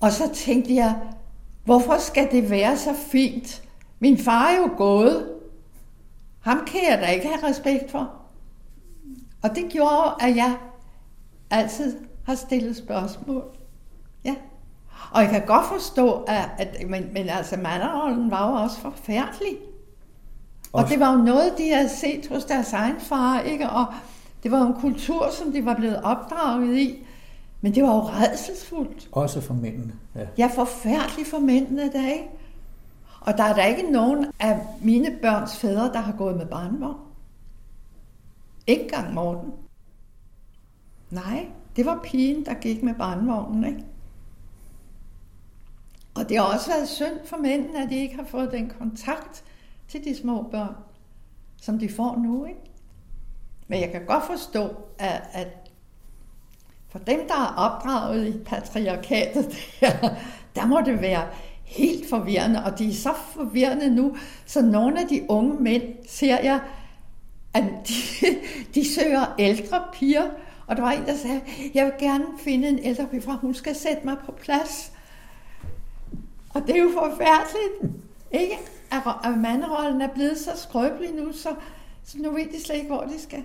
[0.00, 0.96] Og så tænkte jeg,
[1.64, 3.62] Hvorfor skal det være så fint?
[3.98, 5.28] Min far er jo gået.
[6.40, 8.10] Ham kan jeg da ikke have respekt for.
[9.42, 10.56] Og det gjorde, at jeg
[11.50, 11.96] altid
[12.26, 13.44] har stillet spørgsmål.
[14.24, 14.34] Ja.
[15.12, 19.56] Og jeg kan godt forstå, at, at men, men altså manderollen var jo også forfærdelig.
[20.72, 23.70] Og det var jo noget, de havde set hos deres egen far, ikke?
[23.70, 23.86] Og
[24.44, 27.06] det var en kultur, som de var blevet opdraget i.
[27.60, 29.08] Men det var jo redselsfuldt.
[29.12, 29.92] Også for mændene.
[30.14, 32.28] Ja, ja forfærdeligt for mændene der, ikke?
[33.20, 37.00] Og der er der ikke nogen af mine børns fædre, der har gået med barnvogn.
[38.66, 39.52] Ikke gang Morten.
[41.10, 43.84] Nej, det var pigen, der gik med barnvognen, ikke?
[46.14, 49.44] Og det har også været synd for mændene, at de ikke har fået den kontakt
[49.88, 50.74] til de små børn,
[51.62, 52.73] som de får nu, ikke?
[53.74, 55.48] Men jeg kan godt forstå, at, at
[56.88, 60.08] for dem, der er opdraget i patriarkatet, der,
[60.54, 61.26] der må det være
[61.64, 66.38] helt forvirrende, og de er så forvirrende nu, så nogle af de unge mænd, ser
[66.40, 66.60] jeg,
[67.54, 67.94] at de,
[68.74, 70.30] de søger ældre piger,
[70.66, 71.40] og der var en, der sagde,
[71.74, 74.92] jeg vil gerne finde en ældre pige, for hun skal sætte mig på plads.
[76.50, 77.96] Og det er jo forfærdeligt,
[78.30, 78.58] ikke?
[78.90, 81.48] At, at manderollen er blevet så skrøbelig nu, så,
[82.04, 83.44] så nu ved de slet ikke, hvor de skal.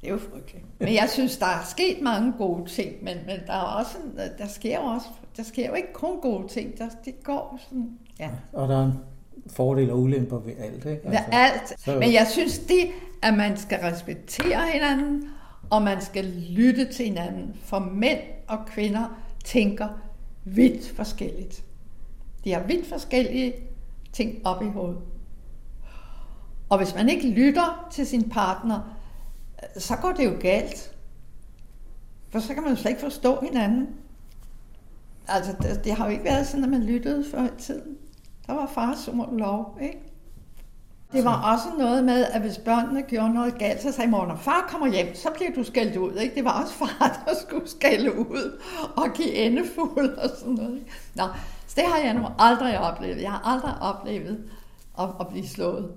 [0.00, 0.64] Det er jo frygteligt.
[0.78, 3.96] Men jeg synes, der er sket mange gode ting, men, men der, er også,
[4.38, 5.06] der, sker også,
[5.36, 6.78] der sker jo ikke kun gode ting.
[6.78, 8.30] Der, det går sådan, ja.
[8.52, 8.98] Og der er en
[9.50, 10.88] fordel og ulemper ved alt, ikke?
[11.04, 11.80] Altså, ved alt.
[11.80, 11.98] Så...
[11.98, 12.86] Men jeg synes, det,
[13.22, 15.28] at man skal respektere hinanden,
[15.70, 17.56] og man skal lytte til hinanden.
[17.62, 19.88] For mænd og kvinder tænker
[20.44, 21.64] vidt forskelligt.
[22.44, 23.54] De har vidt forskellige
[24.12, 24.98] ting op i hovedet.
[26.68, 28.97] Og hvis man ikke lytter til sin partner,
[29.76, 30.94] så går det jo galt.
[32.30, 33.88] For så kan man jo slet ikke forstå hinanden.
[35.28, 37.96] Altså, det, det har jo ikke været sådan, at man lyttede før i tiden.
[38.46, 39.98] Der var far som lov, ikke?
[41.12, 44.36] Det var også noget med, at hvis børnene gjorde noget galt, så sagde mor, når
[44.36, 46.12] far kommer hjem, så bliver du skældt ud.
[46.12, 46.34] Ikke?
[46.34, 48.60] Det var også far, der skulle skælde ud
[48.96, 50.74] og give endefuld og sådan noget.
[50.74, 50.90] Ikke?
[51.14, 51.24] Nå,
[51.66, 53.22] så det har jeg nu aldrig oplevet.
[53.22, 54.50] Jeg har aldrig oplevet
[54.98, 55.92] at, at blive slået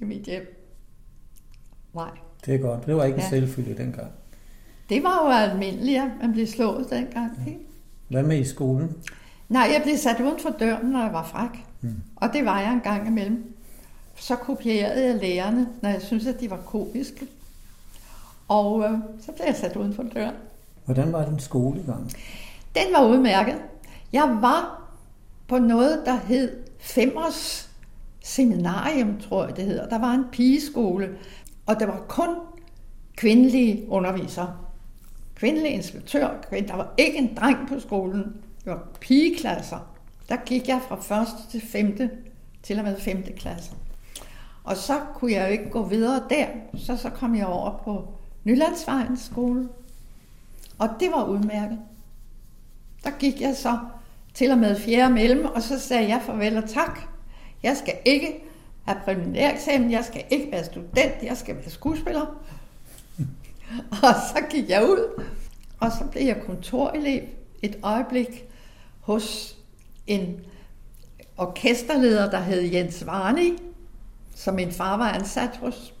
[0.00, 0.72] i mit hjem.
[1.94, 2.10] Nej.
[2.48, 2.86] Det er godt.
[2.86, 3.24] Det var ikke ja.
[3.24, 4.10] en selvfølge dengang.
[4.88, 7.32] Det var jo almindeligt, at man blev slået dengang.
[7.46, 7.52] Ja.
[8.08, 8.96] Hvad med i skolen?
[9.48, 11.64] Nej, jeg blev sat uden for døren, når jeg var fræk.
[11.80, 11.94] Mm.
[12.16, 13.54] Og det var jeg en gang imellem.
[14.16, 17.26] Så kopierede jeg lærerne, når jeg syntes, at de var komiske.
[18.48, 20.34] Og øh, så blev jeg sat uden for døren.
[20.84, 22.12] Hvordan var din skolegang?
[22.74, 23.56] Den var udmærket.
[24.12, 24.82] Jeg var
[25.48, 27.70] på noget, der hed Femers
[28.24, 29.88] Seminarium, tror jeg det hedder.
[29.88, 31.08] Der var en pigeskole,
[31.68, 32.28] og der var kun
[33.16, 34.56] kvindelige undervisere.
[35.34, 38.22] Kvindelige inspektør, der var ikke en dreng på skolen.
[38.64, 39.78] Det var pigeklasser.
[40.28, 41.28] Der gik jeg fra 1.
[41.50, 41.98] til 5.
[42.62, 43.22] til og med 5.
[43.36, 43.72] klasse.
[44.64, 48.08] Og så kunne jeg jo ikke gå videre der, så så kom jeg over på
[48.44, 49.68] Nylandsvejens skole.
[50.78, 51.78] Og det var udmærket.
[53.04, 53.78] Der gik jeg så
[54.34, 57.00] til og med fjerde mellem, og så sagde jeg farvel og tak.
[57.62, 58.47] Jeg skal ikke
[58.88, 62.26] have præliminæreksamen, jeg skal ikke være student, jeg skal være skuespiller.
[64.06, 65.22] og så gik jeg ud,
[65.80, 67.22] og så blev jeg kontorelev
[67.62, 68.44] et øjeblik
[69.00, 69.56] hos
[70.06, 70.40] en
[71.36, 73.52] orkesterleder, der hed Jens Varni,
[74.34, 75.94] som min far var ansat hos.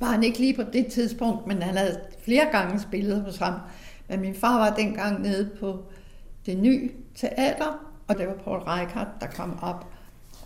[0.00, 3.54] Var han ikke lige på det tidspunkt, men han havde flere gange spillet hos ham.
[4.08, 5.84] Men min far var dengang nede på
[6.46, 9.89] det nye teater, og det var Paul Reichardt, der kom op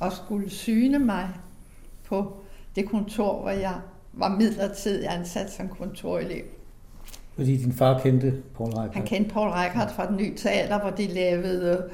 [0.00, 1.28] og skulle syne mig
[2.04, 2.37] på
[2.76, 3.74] det kontor, hvor jeg
[4.12, 6.44] var midlertidigt ansat som kontorelev.
[7.35, 8.94] Fordi din far kendte Paul Reichardt?
[8.94, 11.90] Han kendte Paul Reichardt fra det nye teater, hvor de lavede,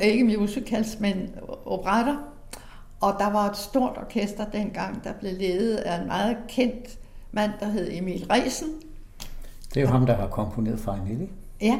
[0.00, 1.30] ikke musicals, men
[1.64, 2.16] operetter.
[3.00, 6.98] Og der var et stort orkester dengang, der blev ledet af en meget kendt
[7.32, 8.68] mand, der hed Emil Resen.
[9.74, 11.30] Det er jo ham, der har komponeret Farinelli.
[11.60, 11.78] Ja.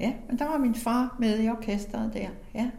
[0.00, 2.70] Ja, men der var min far med i orkestret der, ja.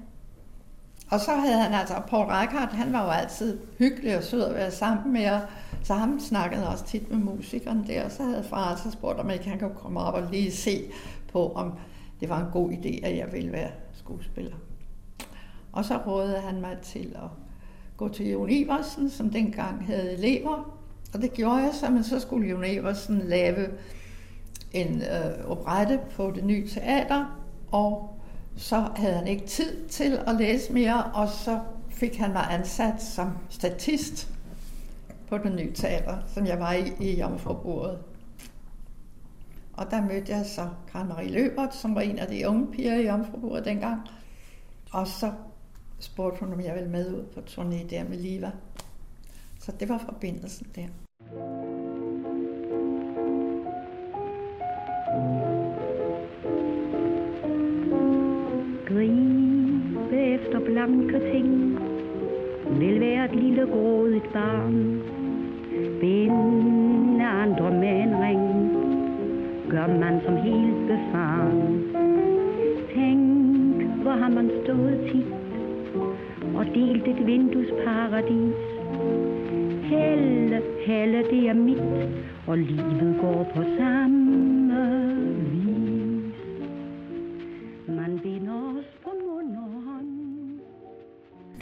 [1.14, 4.56] Og så havde han altså, Paul Reichardt, han var jo altid hyggelig og sød at
[4.56, 5.42] være sammen med, og
[5.84, 9.30] så ham snakkede også tit med musikeren der, og så havde far altså spurgt, om
[9.30, 10.84] ikke han kunne komme op og lige se
[11.32, 11.74] på, om
[12.20, 14.56] det var en god idé, at jeg ville være skuespiller.
[15.72, 17.30] Og så rådede han mig til at
[17.98, 20.78] gå til Jon Iversen, som dengang havde elever.
[21.14, 23.68] Og det gjorde jeg så, men så skulle Jon Iversen lave
[24.72, 27.26] en øh, oprette på det nye teater,
[27.72, 28.20] og
[28.58, 33.02] så havde han ikke tid til at læse mere, og så fik han mig ansat
[33.02, 34.30] som statist
[35.30, 38.00] på det nye teater, som jeg var i i Jomfrubordet.
[39.74, 42.96] Og der mødte jeg så Karen Marie Løbert, som var en af de unge piger
[42.96, 44.02] i Jomfrubordet dengang.
[44.92, 45.32] Og så
[46.00, 48.52] spurgte hun, om jeg ville med ud på turné der med Liva.
[49.60, 50.88] Så det var forbindelsen der.
[51.30, 52.03] Gribe
[60.84, 61.80] efter blanke ting
[62.80, 65.02] Vil være et lille grådigt barn
[66.00, 68.72] Binde andre med en ring
[69.70, 71.94] Gør man som helt befaren
[72.96, 75.26] Tænk, hvor har man stået tit
[76.56, 78.56] og delt et vinduesparadis.
[79.84, 82.10] Helle, helle, det er mit,
[82.48, 84.63] og livet går på sammen.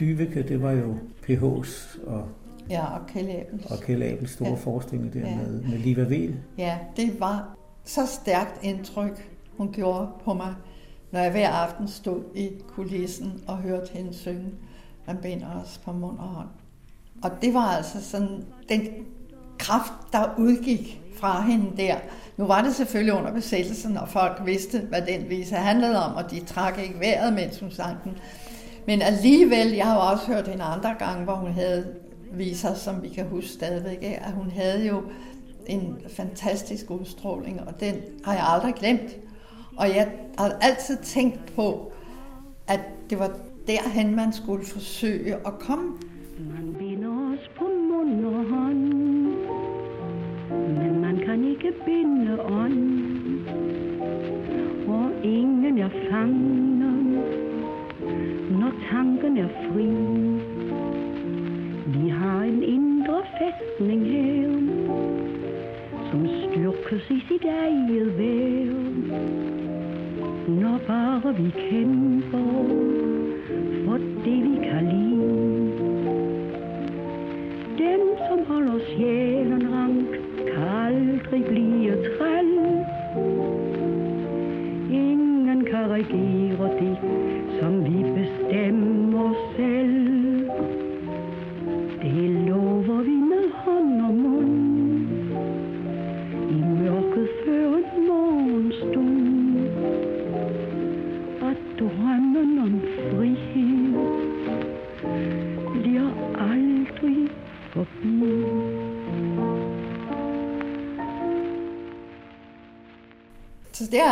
[0.01, 0.95] Dyveke, det var jo
[1.27, 2.27] PH's og
[2.69, 3.65] Ja, og Kjell Abels.
[3.65, 4.55] Og Kjell Abels store ja.
[4.55, 5.35] forestilling der ja.
[5.35, 6.35] med, med Liva Vel.
[6.57, 10.55] Ja, det var så stærkt indtryk, hun gjorde på mig.
[11.11, 14.51] når jeg hver aften stod i kulissen og hørte hende synge,
[15.07, 16.47] man binder os på mund og hånd.
[17.23, 18.81] Og det var altså sådan den
[19.59, 21.95] kraft, der udgik fra hende der.
[22.37, 26.31] Nu var det selvfølgelig under besættelsen, og folk vidste, hvad den vise handlede om, og
[26.31, 28.17] de trak ikke vejret, mens hun sang den.
[28.86, 31.95] Men alligevel, jeg har jo også hørt hende andre gange, hvor hun havde
[32.32, 35.03] viser, som vi kan huske stadigvæk, at hun havde jo
[35.67, 39.17] en fantastisk udstråling, og den har jeg aldrig glemt.
[39.77, 41.91] Og jeg har altid tænkt på,
[42.67, 42.79] at
[43.09, 43.32] det var
[43.67, 45.97] derhen, man skulle forsøge at komme.
[86.09, 86.97] Ingen det,
[87.59, 88.11] som vi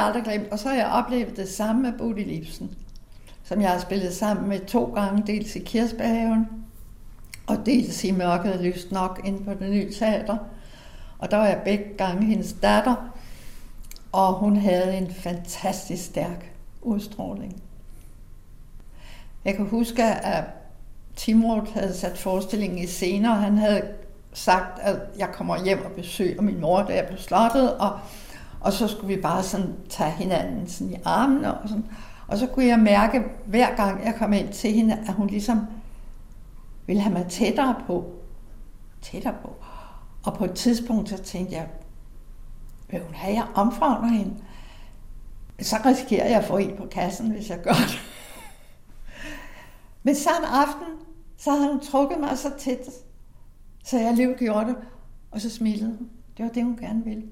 [0.09, 0.51] aldrig glemt.
[0.51, 2.71] Og så har jeg oplevet det samme med Bodil Ibsen,
[3.43, 6.47] som jeg har spillet sammen med to gange, dels i Kirsbehaven,
[7.47, 10.37] og dels i Mørket Lyst Nok inde på det nye teater.
[11.19, 12.95] Og der var jeg begge gange hendes datter,
[14.11, 16.51] og hun havde en fantastisk stærk
[16.81, 17.61] udstråling.
[19.45, 20.43] Jeg kan huske, at
[21.15, 23.81] Timrod havde sat forestillingen i scene, og han havde
[24.33, 27.99] sagt, at jeg kommer hjem og besøger min mor, da jeg blev slottet, og,
[28.61, 31.85] og så skulle vi bare sådan tage hinanden sådan i armene, og, sådan.
[32.27, 35.59] og så kunne jeg mærke, hver gang jeg kom ind til hende, at hun ligesom
[36.87, 38.13] ville have mig tættere på.
[39.01, 39.55] Tættere på.
[40.23, 41.67] Og på et tidspunkt, så tænkte jeg,
[42.89, 44.33] vil hun have, jeg omfavner hende?
[45.61, 47.99] Så risikerer jeg at få en på kassen, hvis jeg gør det.
[50.03, 50.87] Men samme aften,
[51.37, 52.89] så havde hun trukket mig så tæt,
[53.83, 54.75] så jeg lige gjorde det,
[55.31, 56.09] og så smilede hun.
[56.37, 57.23] Det var det, hun gerne ville.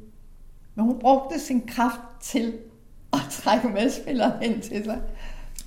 [0.77, 2.53] Men hun brugte sin kraft til
[3.13, 5.01] at trække medspilleren ind til sig.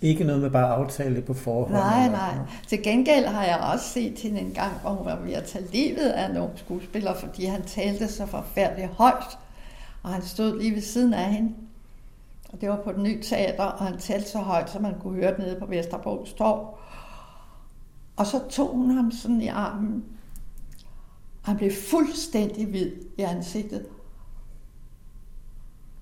[0.02, 1.72] Ikke noget med bare aftale det på forhånd?
[1.72, 2.34] Nej, eller- nej.
[2.68, 5.64] Til gengæld har jeg også set hende en gang, hvor hun var ved at tage
[5.72, 9.38] livet af en ung skuespiller, fordi han talte så forfærdeligt højt,
[10.02, 11.54] og han stod lige ved siden af hende.
[12.52, 15.14] Og det var på den nye teater, og han talte så højt, så man kunne
[15.14, 16.78] høre det nede på Vesterbro Torv.
[18.16, 20.04] Og så tog hun ham sådan i armen.
[21.42, 23.86] Han blev fuldstændig hvid i ansigtet.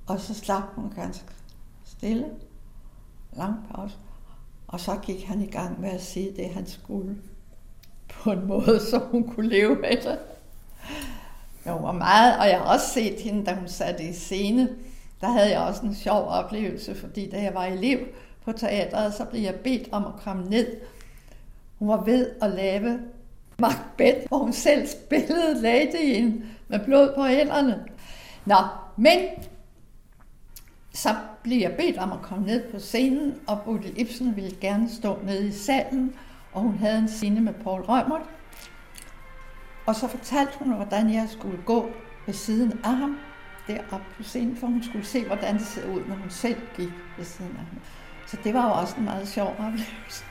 [0.09, 1.25] Og så slap hun ganske
[1.85, 2.27] stille.
[3.33, 3.97] Lang pause.
[4.67, 7.17] Og så gik han i gang med at sige det, han skulle.
[8.09, 10.19] På en måde, så hun kunne leve med det.
[11.67, 14.69] Jo, var meget, og jeg har også set hende, da hun satte i scene.
[15.21, 17.99] Der havde jeg også en sjov oplevelse, fordi da jeg var elev
[18.45, 20.77] på teateret, så blev jeg bedt om at komme ned.
[21.79, 23.01] Hun var ved at lave
[23.59, 27.85] Macbeth, hvor hun selv spillede ladyen med blod på hænderne.
[28.45, 28.57] Nå,
[28.97, 29.19] men
[30.99, 34.91] så blev jeg bedt om at komme ned på scenen, og Bodil Ibsen ville gerne
[34.91, 36.15] stå nede i salen,
[36.53, 38.23] og hun havde en scene med Paul Rømert.
[39.87, 41.91] Og så fortalte hun, hvordan jeg skulle gå
[42.27, 43.19] ved siden af ham,
[43.67, 46.91] deroppe på scenen, for hun skulle se, hvordan det ser ud, når hun selv gik
[47.17, 47.79] ved siden af ham.
[48.27, 50.25] Så det var jo også en meget sjov oplevelse.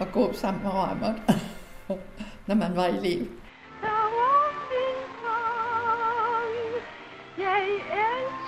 [0.00, 1.22] At gå sammen med Rømert,
[2.46, 3.26] når man var elev.
[3.80, 4.02] Der
[7.38, 8.41] jeg elsker.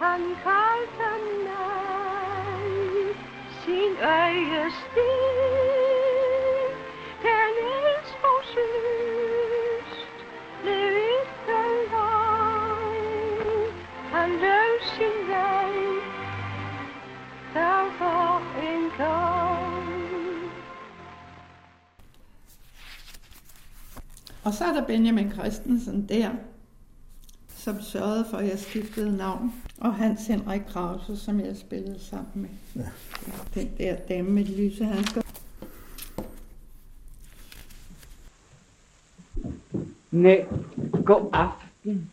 [0.00, 1.10] Han kaldte
[1.44, 3.16] mig
[3.64, 5.12] sin øjesten.
[7.22, 10.18] Den elskos lyst
[10.62, 13.72] blev ikke løgn.
[14.12, 15.72] Han løb sin vej,
[17.54, 20.52] der var en gang.
[24.44, 26.30] Og så er der Benjamin Christensen der,
[27.68, 29.52] som sørgede for, at jeg skiftede navn.
[29.78, 32.84] Og Hans Henrik Krause, som jeg spillede sammen med.
[32.84, 32.88] Ja.
[33.60, 35.22] Den der dame med de lyse handsker.
[40.10, 40.46] Nej,
[41.04, 42.10] god aften.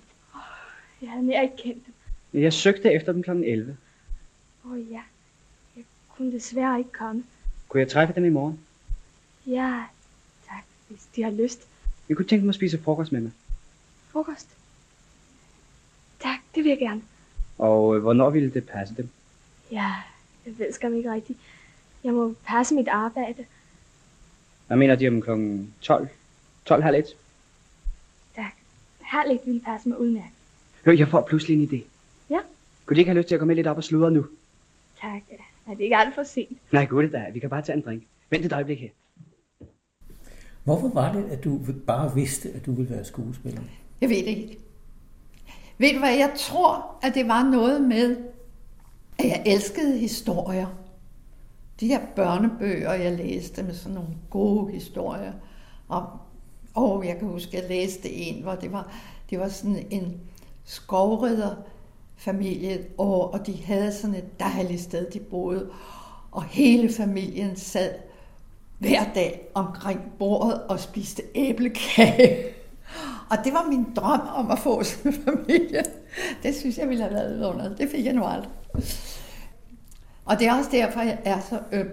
[1.02, 1.94] Jeg havde mere ikke kendt dem.
[2.42, 3.30] Jeg søgte efter dem kl.
[3.32, 3.78] 11.
[4.66, 5.02] Åh oh, ja,
[5.76, 7.24] jeg kunne desværre ikke komme.
[7.68, 8.60] Kunne jeg træffe dem i morgen?
[9.48, 9.84] Ja,
[10.48, 11.68] tak, hvis de har lyst.
[12.10, 13.32] Jeg kunne tænke mig at spise frokost med mig.
[14.10, 14.55] Frokost?
[16.66, 17.02] Vil jeg gerne.
[17.58, 19.10] Og øh, hvornår ville det passe dem?
[19.72, 19.92] Ja,
[20.46, 21.40] jeg ved skam ikke rigtigt.
[22.04, 23.46] Jeg må passe mit arbejde.
[24.68, 25.30] Hvad mener de om kl.
[25.82, 26.08] 12?
[26.66, 27.06] 12 halv et?
[28.36, 28.52] Tak.
[29.02, 30.32] Halv et ville passe mig udmærket.
[30.86, 31.84] Hør, jeg får pludselig en idé.
[32.30, 32.40] Ja,
[32.86, 34.26] Kunne de ikke have lyst til at komme lidt op og sludre nu?
[35.02, 35.22] tak.
[35.68, 36.58] Er det ikke alt for sent?
[36.72, 37.26] Nej, gud det da.
[37.34, 38.04] Vi kan bare tage en drink.
[38.30, 38.90] Vent et øjeblik her.
[40.64, 43.62] Hvorfor var det, at du bare vidste, at du ville være skuespiller?
[44.02, 44.60] Jeg ved det ikke.
[45.78, 48.18] Ved du hvad, jeg tror, at det var noget med,
[49.20, 50.68] at jeg elskede historier.
[51.80, 55.34] De her børnebøger, jeg læste med sådan nogle gode historier.
[55.88, 56.06] Og,
[56.74, 58.92] og jeg kan huske, at jeg læste en, hvor det var,
[59.30, 60.20] det var sådan en
[60.66, 65.70] skovridderfamilie, og, og de havde sådan et dejligt sted, de boede.
[66.32, 67.94] Og hele familien sad
[68.80, 72.55] hver dag omkring bordet og spiste æblekage.
[73.30, 75.84] Og det var min drøm om at få sådan en familie.
[76.44, 77.76] Det synes jeg ville have været under.
[77.76, 78.52] Det fik jeg nu aldrig.
[80.26, 81.90] Og det er også derfor, jeg er så øm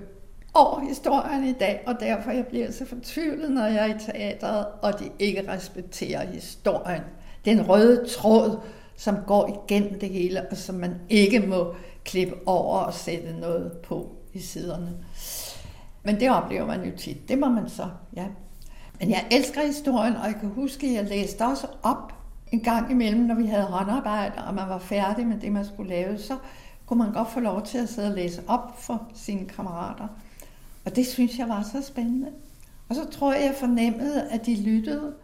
[0.55, 4.67] over historien i dag, og derfor jeg bliver så fortvivlet, når jeg er i teatret,
[4.83, 7.03] og de ikke respekterer historien.
[7.45, 8.61] Den røde tråd,
[8.97, 11.75] som går igennem det hele, og som man ikke må
[12.05, 14.93] klippe over og sætte noget på i siderne.
[16.03, 17.29] Men det oplever man jo tit.
[17.29, 18.27] Det må man så, ja.
[19.03, 22.13] Men jeg elsker historien, og jeg kan huske, at jeg læste også op
[22.53, 25.89] en gang imellem, når vi havde håndarbejde, og man var færdig med det, man skulle
[25.89, 26.37] lave, så
[26.87, 30.09] kunne man godt få lov til at sidde og læse op for sine kammerater.
[30.85, 32.31] Og det synes jeg var så spændende.
[32.89, 35.15] Og så tror jeg, jeg fornemmede, at de lyttede.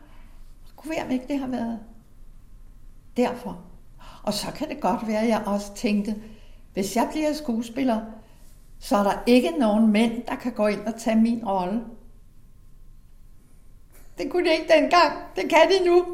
[0.76, 1.78] Kunne være, ikke det har været
[3.16, 3.58] derfor.
[4.22, 6.14] Og så kan det godt være, at jeg også tænkte,
[6.74, 8.00] hvis jeg bliver skuespiller,
[8.78, 11.80] så er der ikke nogen mænd, der kan gå ind og tage min rolle.
[14.18, 15.12] Det kunne de ikke dengang.
[15.36, 16.06] Det kan de nu.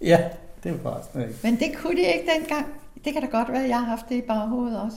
[0.00, 0.18] Ja,
[0.64, 1.40] det var sådan ikke.
[1.42, 2.66] Men det kunne de ikke dengang.
[3.04, 4.96] Det kan da godt være, at jeg har haft det i baghovedet også.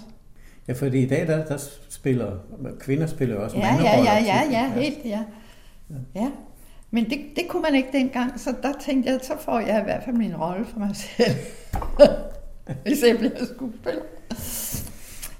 [0.67, 1.57] Ja, fordi i dag, der, der
[1.89, 2.31] spiller,
[2.79, 5.19] kvinder spiller også Ja, ja, ja, ja, ja, helt, ja.
[6.15, 6.31] Ja,
[6.91, 9.83] men det, det kunne man ikke dengang, så der tænkte jeg, så får jeg i
[9.83, 11.35] hvert fald min rolle for mig selv.
[12.85, 14.01] Hvis jeg bliver skuespiller.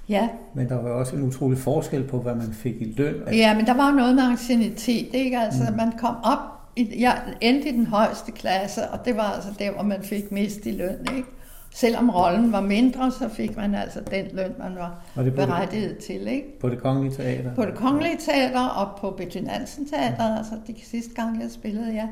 [0.08, 0.28] Ja.
[0.54, 3.14] Men der var også en utrolig forskel på, hvad man fik i løn.
[3.32, 5.38] ja, men der var jo noget med ancienitet, ikke?
[5.38, 5.76] Altså, mm.
[5.76, 6.57] man kom op,
[7.00, 10.66] jeg endte i den højeste klasse, og det var altså der, hvor man fik mest
[10.66, 11.28] i løn, ikke?
[11.74, 15.40] Selvom rollen var mindre, så fik man altså den løn, man var Og det på
[15.40, 16.58] det- berettiget til, ikke?
[16.60, 17.54] På det kongelige teater.
[17.54, 21.92] På det kongelige teater og på Betty Nansen teater, altså de sidste gange jeg spillede,
[21.94, 22.08] ja.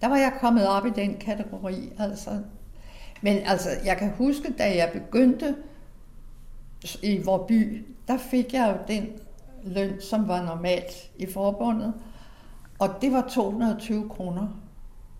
[0.00, 2.30] Der var jeg kommet op i den kategori, altså.
[3.22, 5.54] Men altså, jeg kan huske, da jeg begyndte
[7.02, 9.08] i vor by, der fik jeg jo den
[9.64, 11.92] løn, som var normalt i forbundet.
[12.78, 14.48] Og det var 220 kroner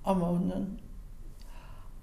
[0.05, 0.81] om måneden.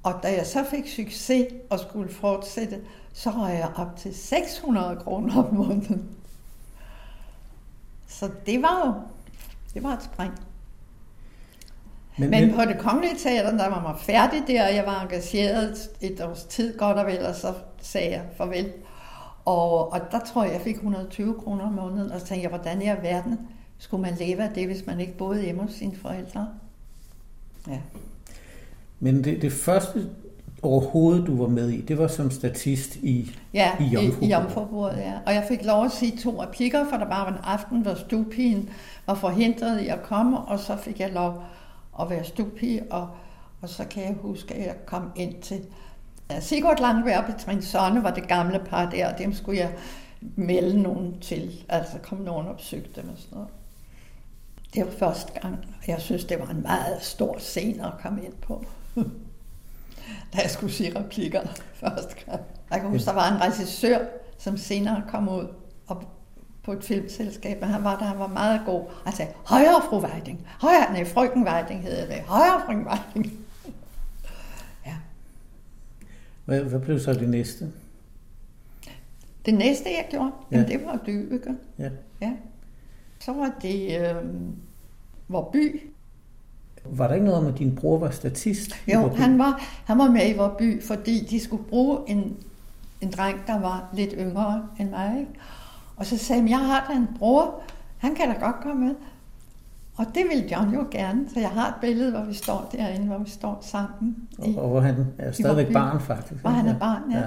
[0.04, 2.82] Og da jeg så fik succes og skulle fortsætte,
[3.14, 6.10] så røg jeg op til 600 kroner om måneden.
[8.08, 8.94] Så det var jo
[9.74, 10.34] det var et spring.
[12.18, 15.90] Men, men på det kongelige teater, der var man færdig der, og jeg var engageret
[16.02, 18.74] et års tid godt og vel, og så sagde jeg farvel.
[19.46, 22.50] Og, og der tror jeg, jeg fik 120 kroner om måneden, og så tænkte jeg,
[22.50, 23.40] hvordan i alverden
[23.84, 26.48] skulle man leve af det, hvis man ikke boede hjemme hos sine forældre?
[27.68, 27.80] Ja.
[29.00, 30.10] Men det, det første
[30.62, 34.26] overhovedet, du var med i, det var som statist i, Ja, i i, Jomfru.
[34.26, 35.14] i Jomfrubordet, ja.
[35.26, 38.70] Og jeg fik lov at sige to replikker, for der var en aften, hvor stupigen
[39.08, 41.44] var forhindret i at komme, og så fik jeg lov
[42.02, 43.08] at være stupige, og,
[43.62, 45.62] og så kan jeg huske, at jeg kom ind til
[46.40, 49.72] Sigurd Langberg og Petrin Sonne var det gamle par der, og dem skulle jeg
[50.36, 53.50] melde nogen til, altså kom nogen og besøgte dem og sådan noget.
[54.74, 58.24] Det var første gang, og jeg synes, det var en meget stor scene at komme
[58.24, 58.66] ind på.
[60.34, 62.42] da jeg skulle sige replikkerne første gang.
[62.72, 63.98] Jeg kan huske, der var en regissør,
[64.38, 65.48] som senere kom ud
[65.88, 66.04] og
[66.64, 68.84] på et filmselskab, men han var der, han var meget god.
[69.06, 73.34] Han sagde, højere fru Weiding, højere, nej, frøken Weiding hedder det, højere frøken Weiding.
[76.46, 77.72] Hvad, hvad blev så det næste?
[79.46, 80.58] Det næste, jeg gjorde, Ja.
[80.58, 80.66] ja.
[80.66, 81.56] det var Dyveke.
[81.80, 81.90] Ja.
[82.22, 82.32] ja.
[83.26, 84.16] Så var det øh,
[85.28, 85.82] vor by.
[86.86, 88.70] Var der ikke noget om, at din bror var statist?
[88.88, 89.16] i Jo, Vorby?
[89.18, 92.38] han var, han var med i vor by, fordi de skulle bruge en,
[93.02, 95.20] en dreng, der var lidt yngre end mig.
[95.20, 95.32] Ikke?
[95.96, 97.62] Og så sagde han, jeg har da en bror,
[97.98, 98.96] han kan da godt komme med.
[99.98, 103.08] Og det ville John jo gerne, så jeg har et billede, hvor vi står derinde,
[103.08, 104.16] hvor vi står sammen.
[104.38, 105.74] Og, og hvor han er stadigvæk Vorby.
[105.74, 106.42] barn, faktisk.
[106.42, 107.24] Hvor han er barn, ja.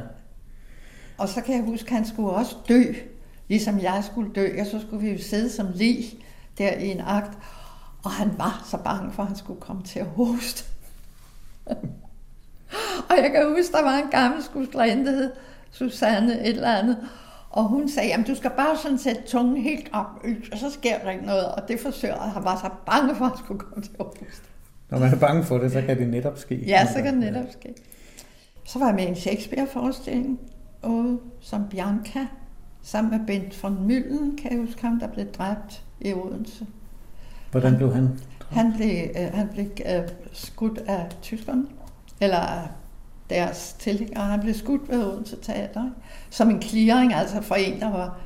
[1.19, 2.83] Og så kan jeg huske, at han skulle også dø,
[3.49, 6.05] ligesom jeg skulle dø, og så skulle vi jo sidde som lig
[6.59, 7.39] der i en akt,
[8.05, 10.65] og han var så bange for, at han skulle komme til at hoste.
[13.09, 15.31] og jeg kan huske, der var en gammel skuespillerinde, der hed
[15.71, 17.09] Susanne et eller andet,
[17.51, 20.07] og hun sagde, at du skal bare sådan sætte tungen helt op,
[20.53, 21.49] og så sker der ikke noget.
[21.49, 24.49] Og det forsøger han var så bange for, at han skulle komme til at hoste.
[24.91, 26.65] Når man er bange for det, så kan det netop ske.
[26.67, 27.75] Ja, så kan det netop ske.
[28.65, 30.41] Så var jeg med i en Shakespeare-forestilling,
[30.83, 32.27] og som Bianca,
[32.87, 36.67] sammen med Bent von Møllen, kan jeg huske ham, der blev dræbt i Odense.
[37.51, 38.21] Hvordan blev han?
[38.51, 41.65] Han blev, øh, han blev øh, skudt af tyskerne,
[42.21, 42.69] eller
[43.31, 44.25] deres tilhængere.
[44.25, 45.91] Han blev skudt ved Odense Teater,
[46.31, 48.19] som en clearing, altså for en, der var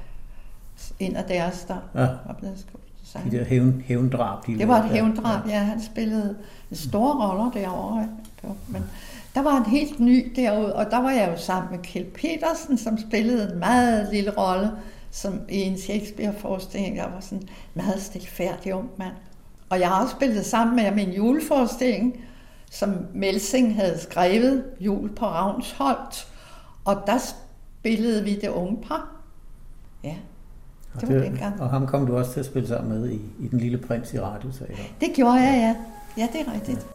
[0.99, 2.01] en af deres, der Ja.
[2.01, 2.83] var blevet skudt.
[3.05, 4.47] Så De der hævn, hævndrab.
[4.47, 5.59] De det var et hævndrab, ja.
[5.59, 6.37] Han spillede
[6.73, 8.09] store roller derovre.
[8.69, 8.83] Men
[9.35, 12.79] der var en helt ny derude, og der var jeg jo sammen med Kjeld Petersen,
[12.79, 14.71] som spillede en meget lille rolle
[15.11, 16.97] som i en Shakespeare-forestilling.
[16.97, 19.13] Jeg var sådan en meget stilfærdig ung mand.
[19.71, 22.17] Og jeg har også spillet sammen med min juleforestilling,
[22.71, 26.29] som Melsing havde skrevet, Jul på Ravnsholt.
[26.85, 29.17] Og der spillede vi det unge par.
[30.05, 30.15] Ja,
[30.95, 31.61] Og, det var dengang.
[31.61, 34.15] og ham kom du også til at spille sammen med i, i Den Lille Prins
[34.15, 34.75] i Radioteater.
[35.01, 35.77] Det gjorde jeg, ja.
[36.23, 36.87] Ja, det er rigtigt.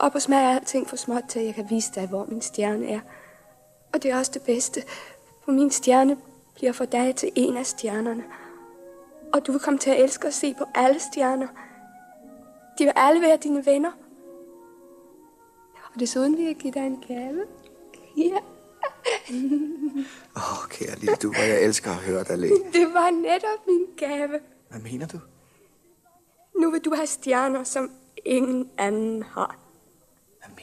[0.00, 3.00] Op mig er alting for småt til, jeg kan vise dig, hvor min stjerne er.
[3.92, 4.82] Og det er også det bedste,
[5.44, 6.16] for min stjerne
[6.54, 8.24] bliver for dig til en af stjernerne.
[9.32, 11.48] Og du vil komme til at elske at se på alle stjerner.
[12.78, 13.92] De vil alle være dine venner.
[15.94, 17.44] Og desuden vil jeg give dig en gave.
[18.16, 18.38] Ja,
[20.36, 22.48] Åh, oh, kære lille du, hvor jeg elsker at høre dig le.
[22.48, 24.40] det var netop min gave.
[24.68, 25.18] Hvad mener du?
[26.60, 27.90] Nu vil du have stjerner, som
[28.24, 29.67] ingen anden har.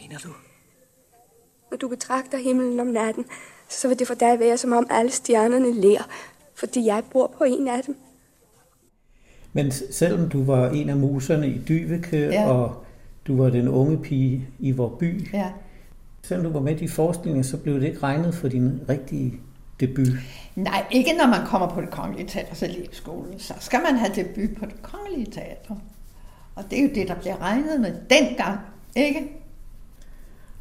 [0.02, 0.30] Mener du?
[1.72, 3.26] Når du betragter himlen om natten,
[3.70, 6.02] så vil det for dig være, som om alle stjernerne ler,
[6.56, 7.96] fordi jeg bor på en af dem.
[9.54, 12.32] Men selvom du var en af muserne i Dyveke, Ja.
[12.32, 12.48] ja.
[12.52, 12.84] og
[13.28, 15.52] du var den unge pige i vor by, Ja.
[16.24, 19.40] selvom du var med i de forestillinger, så blev det ikke regnet for din rigtige
[19.80, 20.08] debut.
[20.56, 23.28] Nej, ikke når man kommer på det kongelige teaters elevskole.
[23.38, 25.76] Så skal man have debut på det kongelige teater.
[26.56, 28.60] Og det er jo det, der bliver regnet med dengang,
[28.96, 29.42] ikke?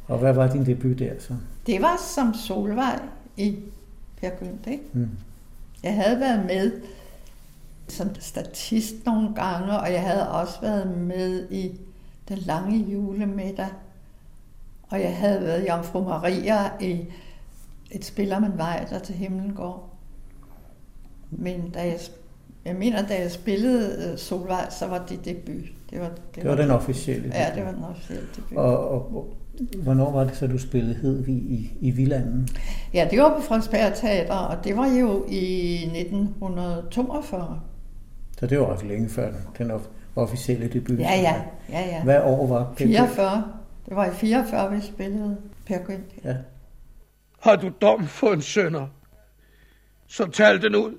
[0.07, 1.33] Og hvad var din debut der så?
[1.65, 2.99] Det var som Solvej
[3.37, 3.59] i
[4.21, 4.83] Per Gynt, ikke?
[4.93, 5.09] Mm.
[5.83, 6.71] Jeg havde været med
[7.87, 11.79] som statist nogle gange, og jeg havde også været med i
[12.29, 13.67] den lange julemiddag.
[14.89, 17.05] Og jeg havde været Jomfru Maria i
[17.91, 19.97] et spiller man vej, der til himlen går.
[21.31, 21.99] Men da jeg,
[22.65, 25.63] jeg mener, da jeg spillede øh, Solvej, så var det debut.
[25.89, 27.55] Det var, det Det var den officielle Ja, debut.
[27.55, 28.57] det var den officielle debut.
[28.57, 29.33] Og, og
[29.83, 32.47] hvornår var det så, du spillede Hedvig i, i Villanden?
[32.93, 37.61] Ja, det var på Frederiksberg Teater, og det var jo i 1942.
[38.39, 40.99] Så det var også længe før den, den of- officielle debut.
[40.99, 42.03] Ja, ja, ja, ja.
[42.03, 42.77] Hvad år var det?
[42.77, 43.51] 44.
[43.85, 45.37] Det var i 44, vi spillede
[45.67, 46.13] Per Gynt.
[46.23, 46.35] Ja.
[47.39, 48.87] Har du dom for en sønder?
[50.07, 50.97] Så tal den ud.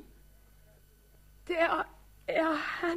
[1.49, 1.85] Der
[2.29, 2.97] er han.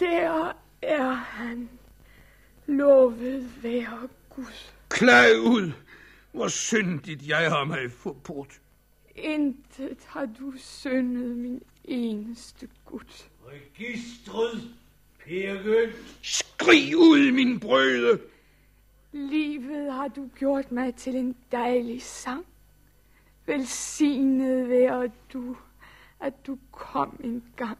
[0.00, 0.52] Der
[0.82, 1.68] er han.
[2.70, 4.70] Lovet være Gud.
[4.88, 5.72] Klag ud,
[6.32, 8.60] hvor syndigt jeg har mig forbudt.
[9.14, 13.24] Intet har du syndet, min eneste Gud.
[13.46, 14.62] Registret,
[15.26, 15.94] Gynt.
[16.22, 18.20] Skrig ud, min brøde.
[19.12, 22.46] Livet har du gjort mig til en dejlig sang.
[23.46, 25.56] Velsignet være du,
[26.20, 27.78] at du kom en gang.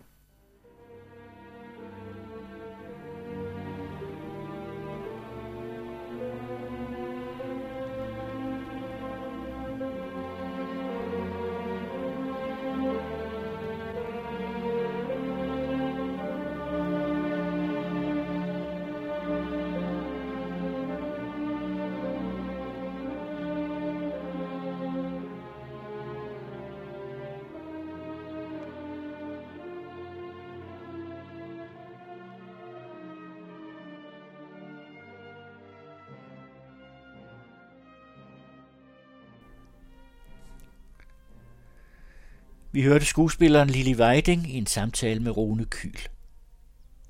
[42.80, 45.98] Vi hørte skuespilleren Lili Weiding i en samtale med Rune Kyl.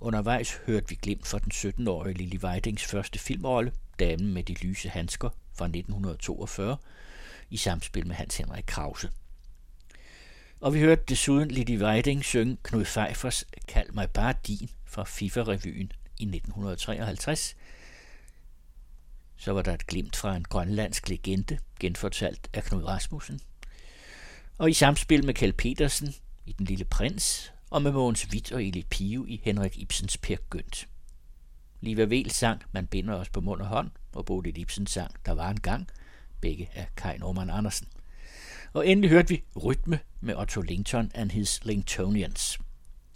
[0.01, 4.89] Undervejs hørte vi glimt fra den 17-årige Lili Weidings første filmrolle, Damen med de lyse
[4.89, 6.77] handsker fra 1942,
[7.51, 9.11] i samspil med Hans Henrik Krause.
[10.61, 15.93] Og vi hørte desuden Lili Weiding synge Knud Pfeiffers Kald mig bare din fra FIFA-revyen
[16.19, 17.57] i 1953,
[19.37, 23.41] Så var der et glimt fra en grønlandsk legende, genfortalt af Knud Rasmussen.
[24.61, 26.15] Og i samspil med Kjeld Petersen
[26.47, 30.37] i Den Lille Prins, og med Mogens Witt og Elit Pio i Henrik Ibsens Per
[30.51, 30.89] Gønt.
[31.81, 35.33] Liva Vel sang Man binder os på mund og hånd, og Bodil Ibsen sang Der
[35.33, 35.89] var en gang,
[36.41, 37.89] begge af Kai Norman Andersen.
[38.73, 42.59] Og endelig hørte vi Rytme med Otto Lington and his Lingtonians–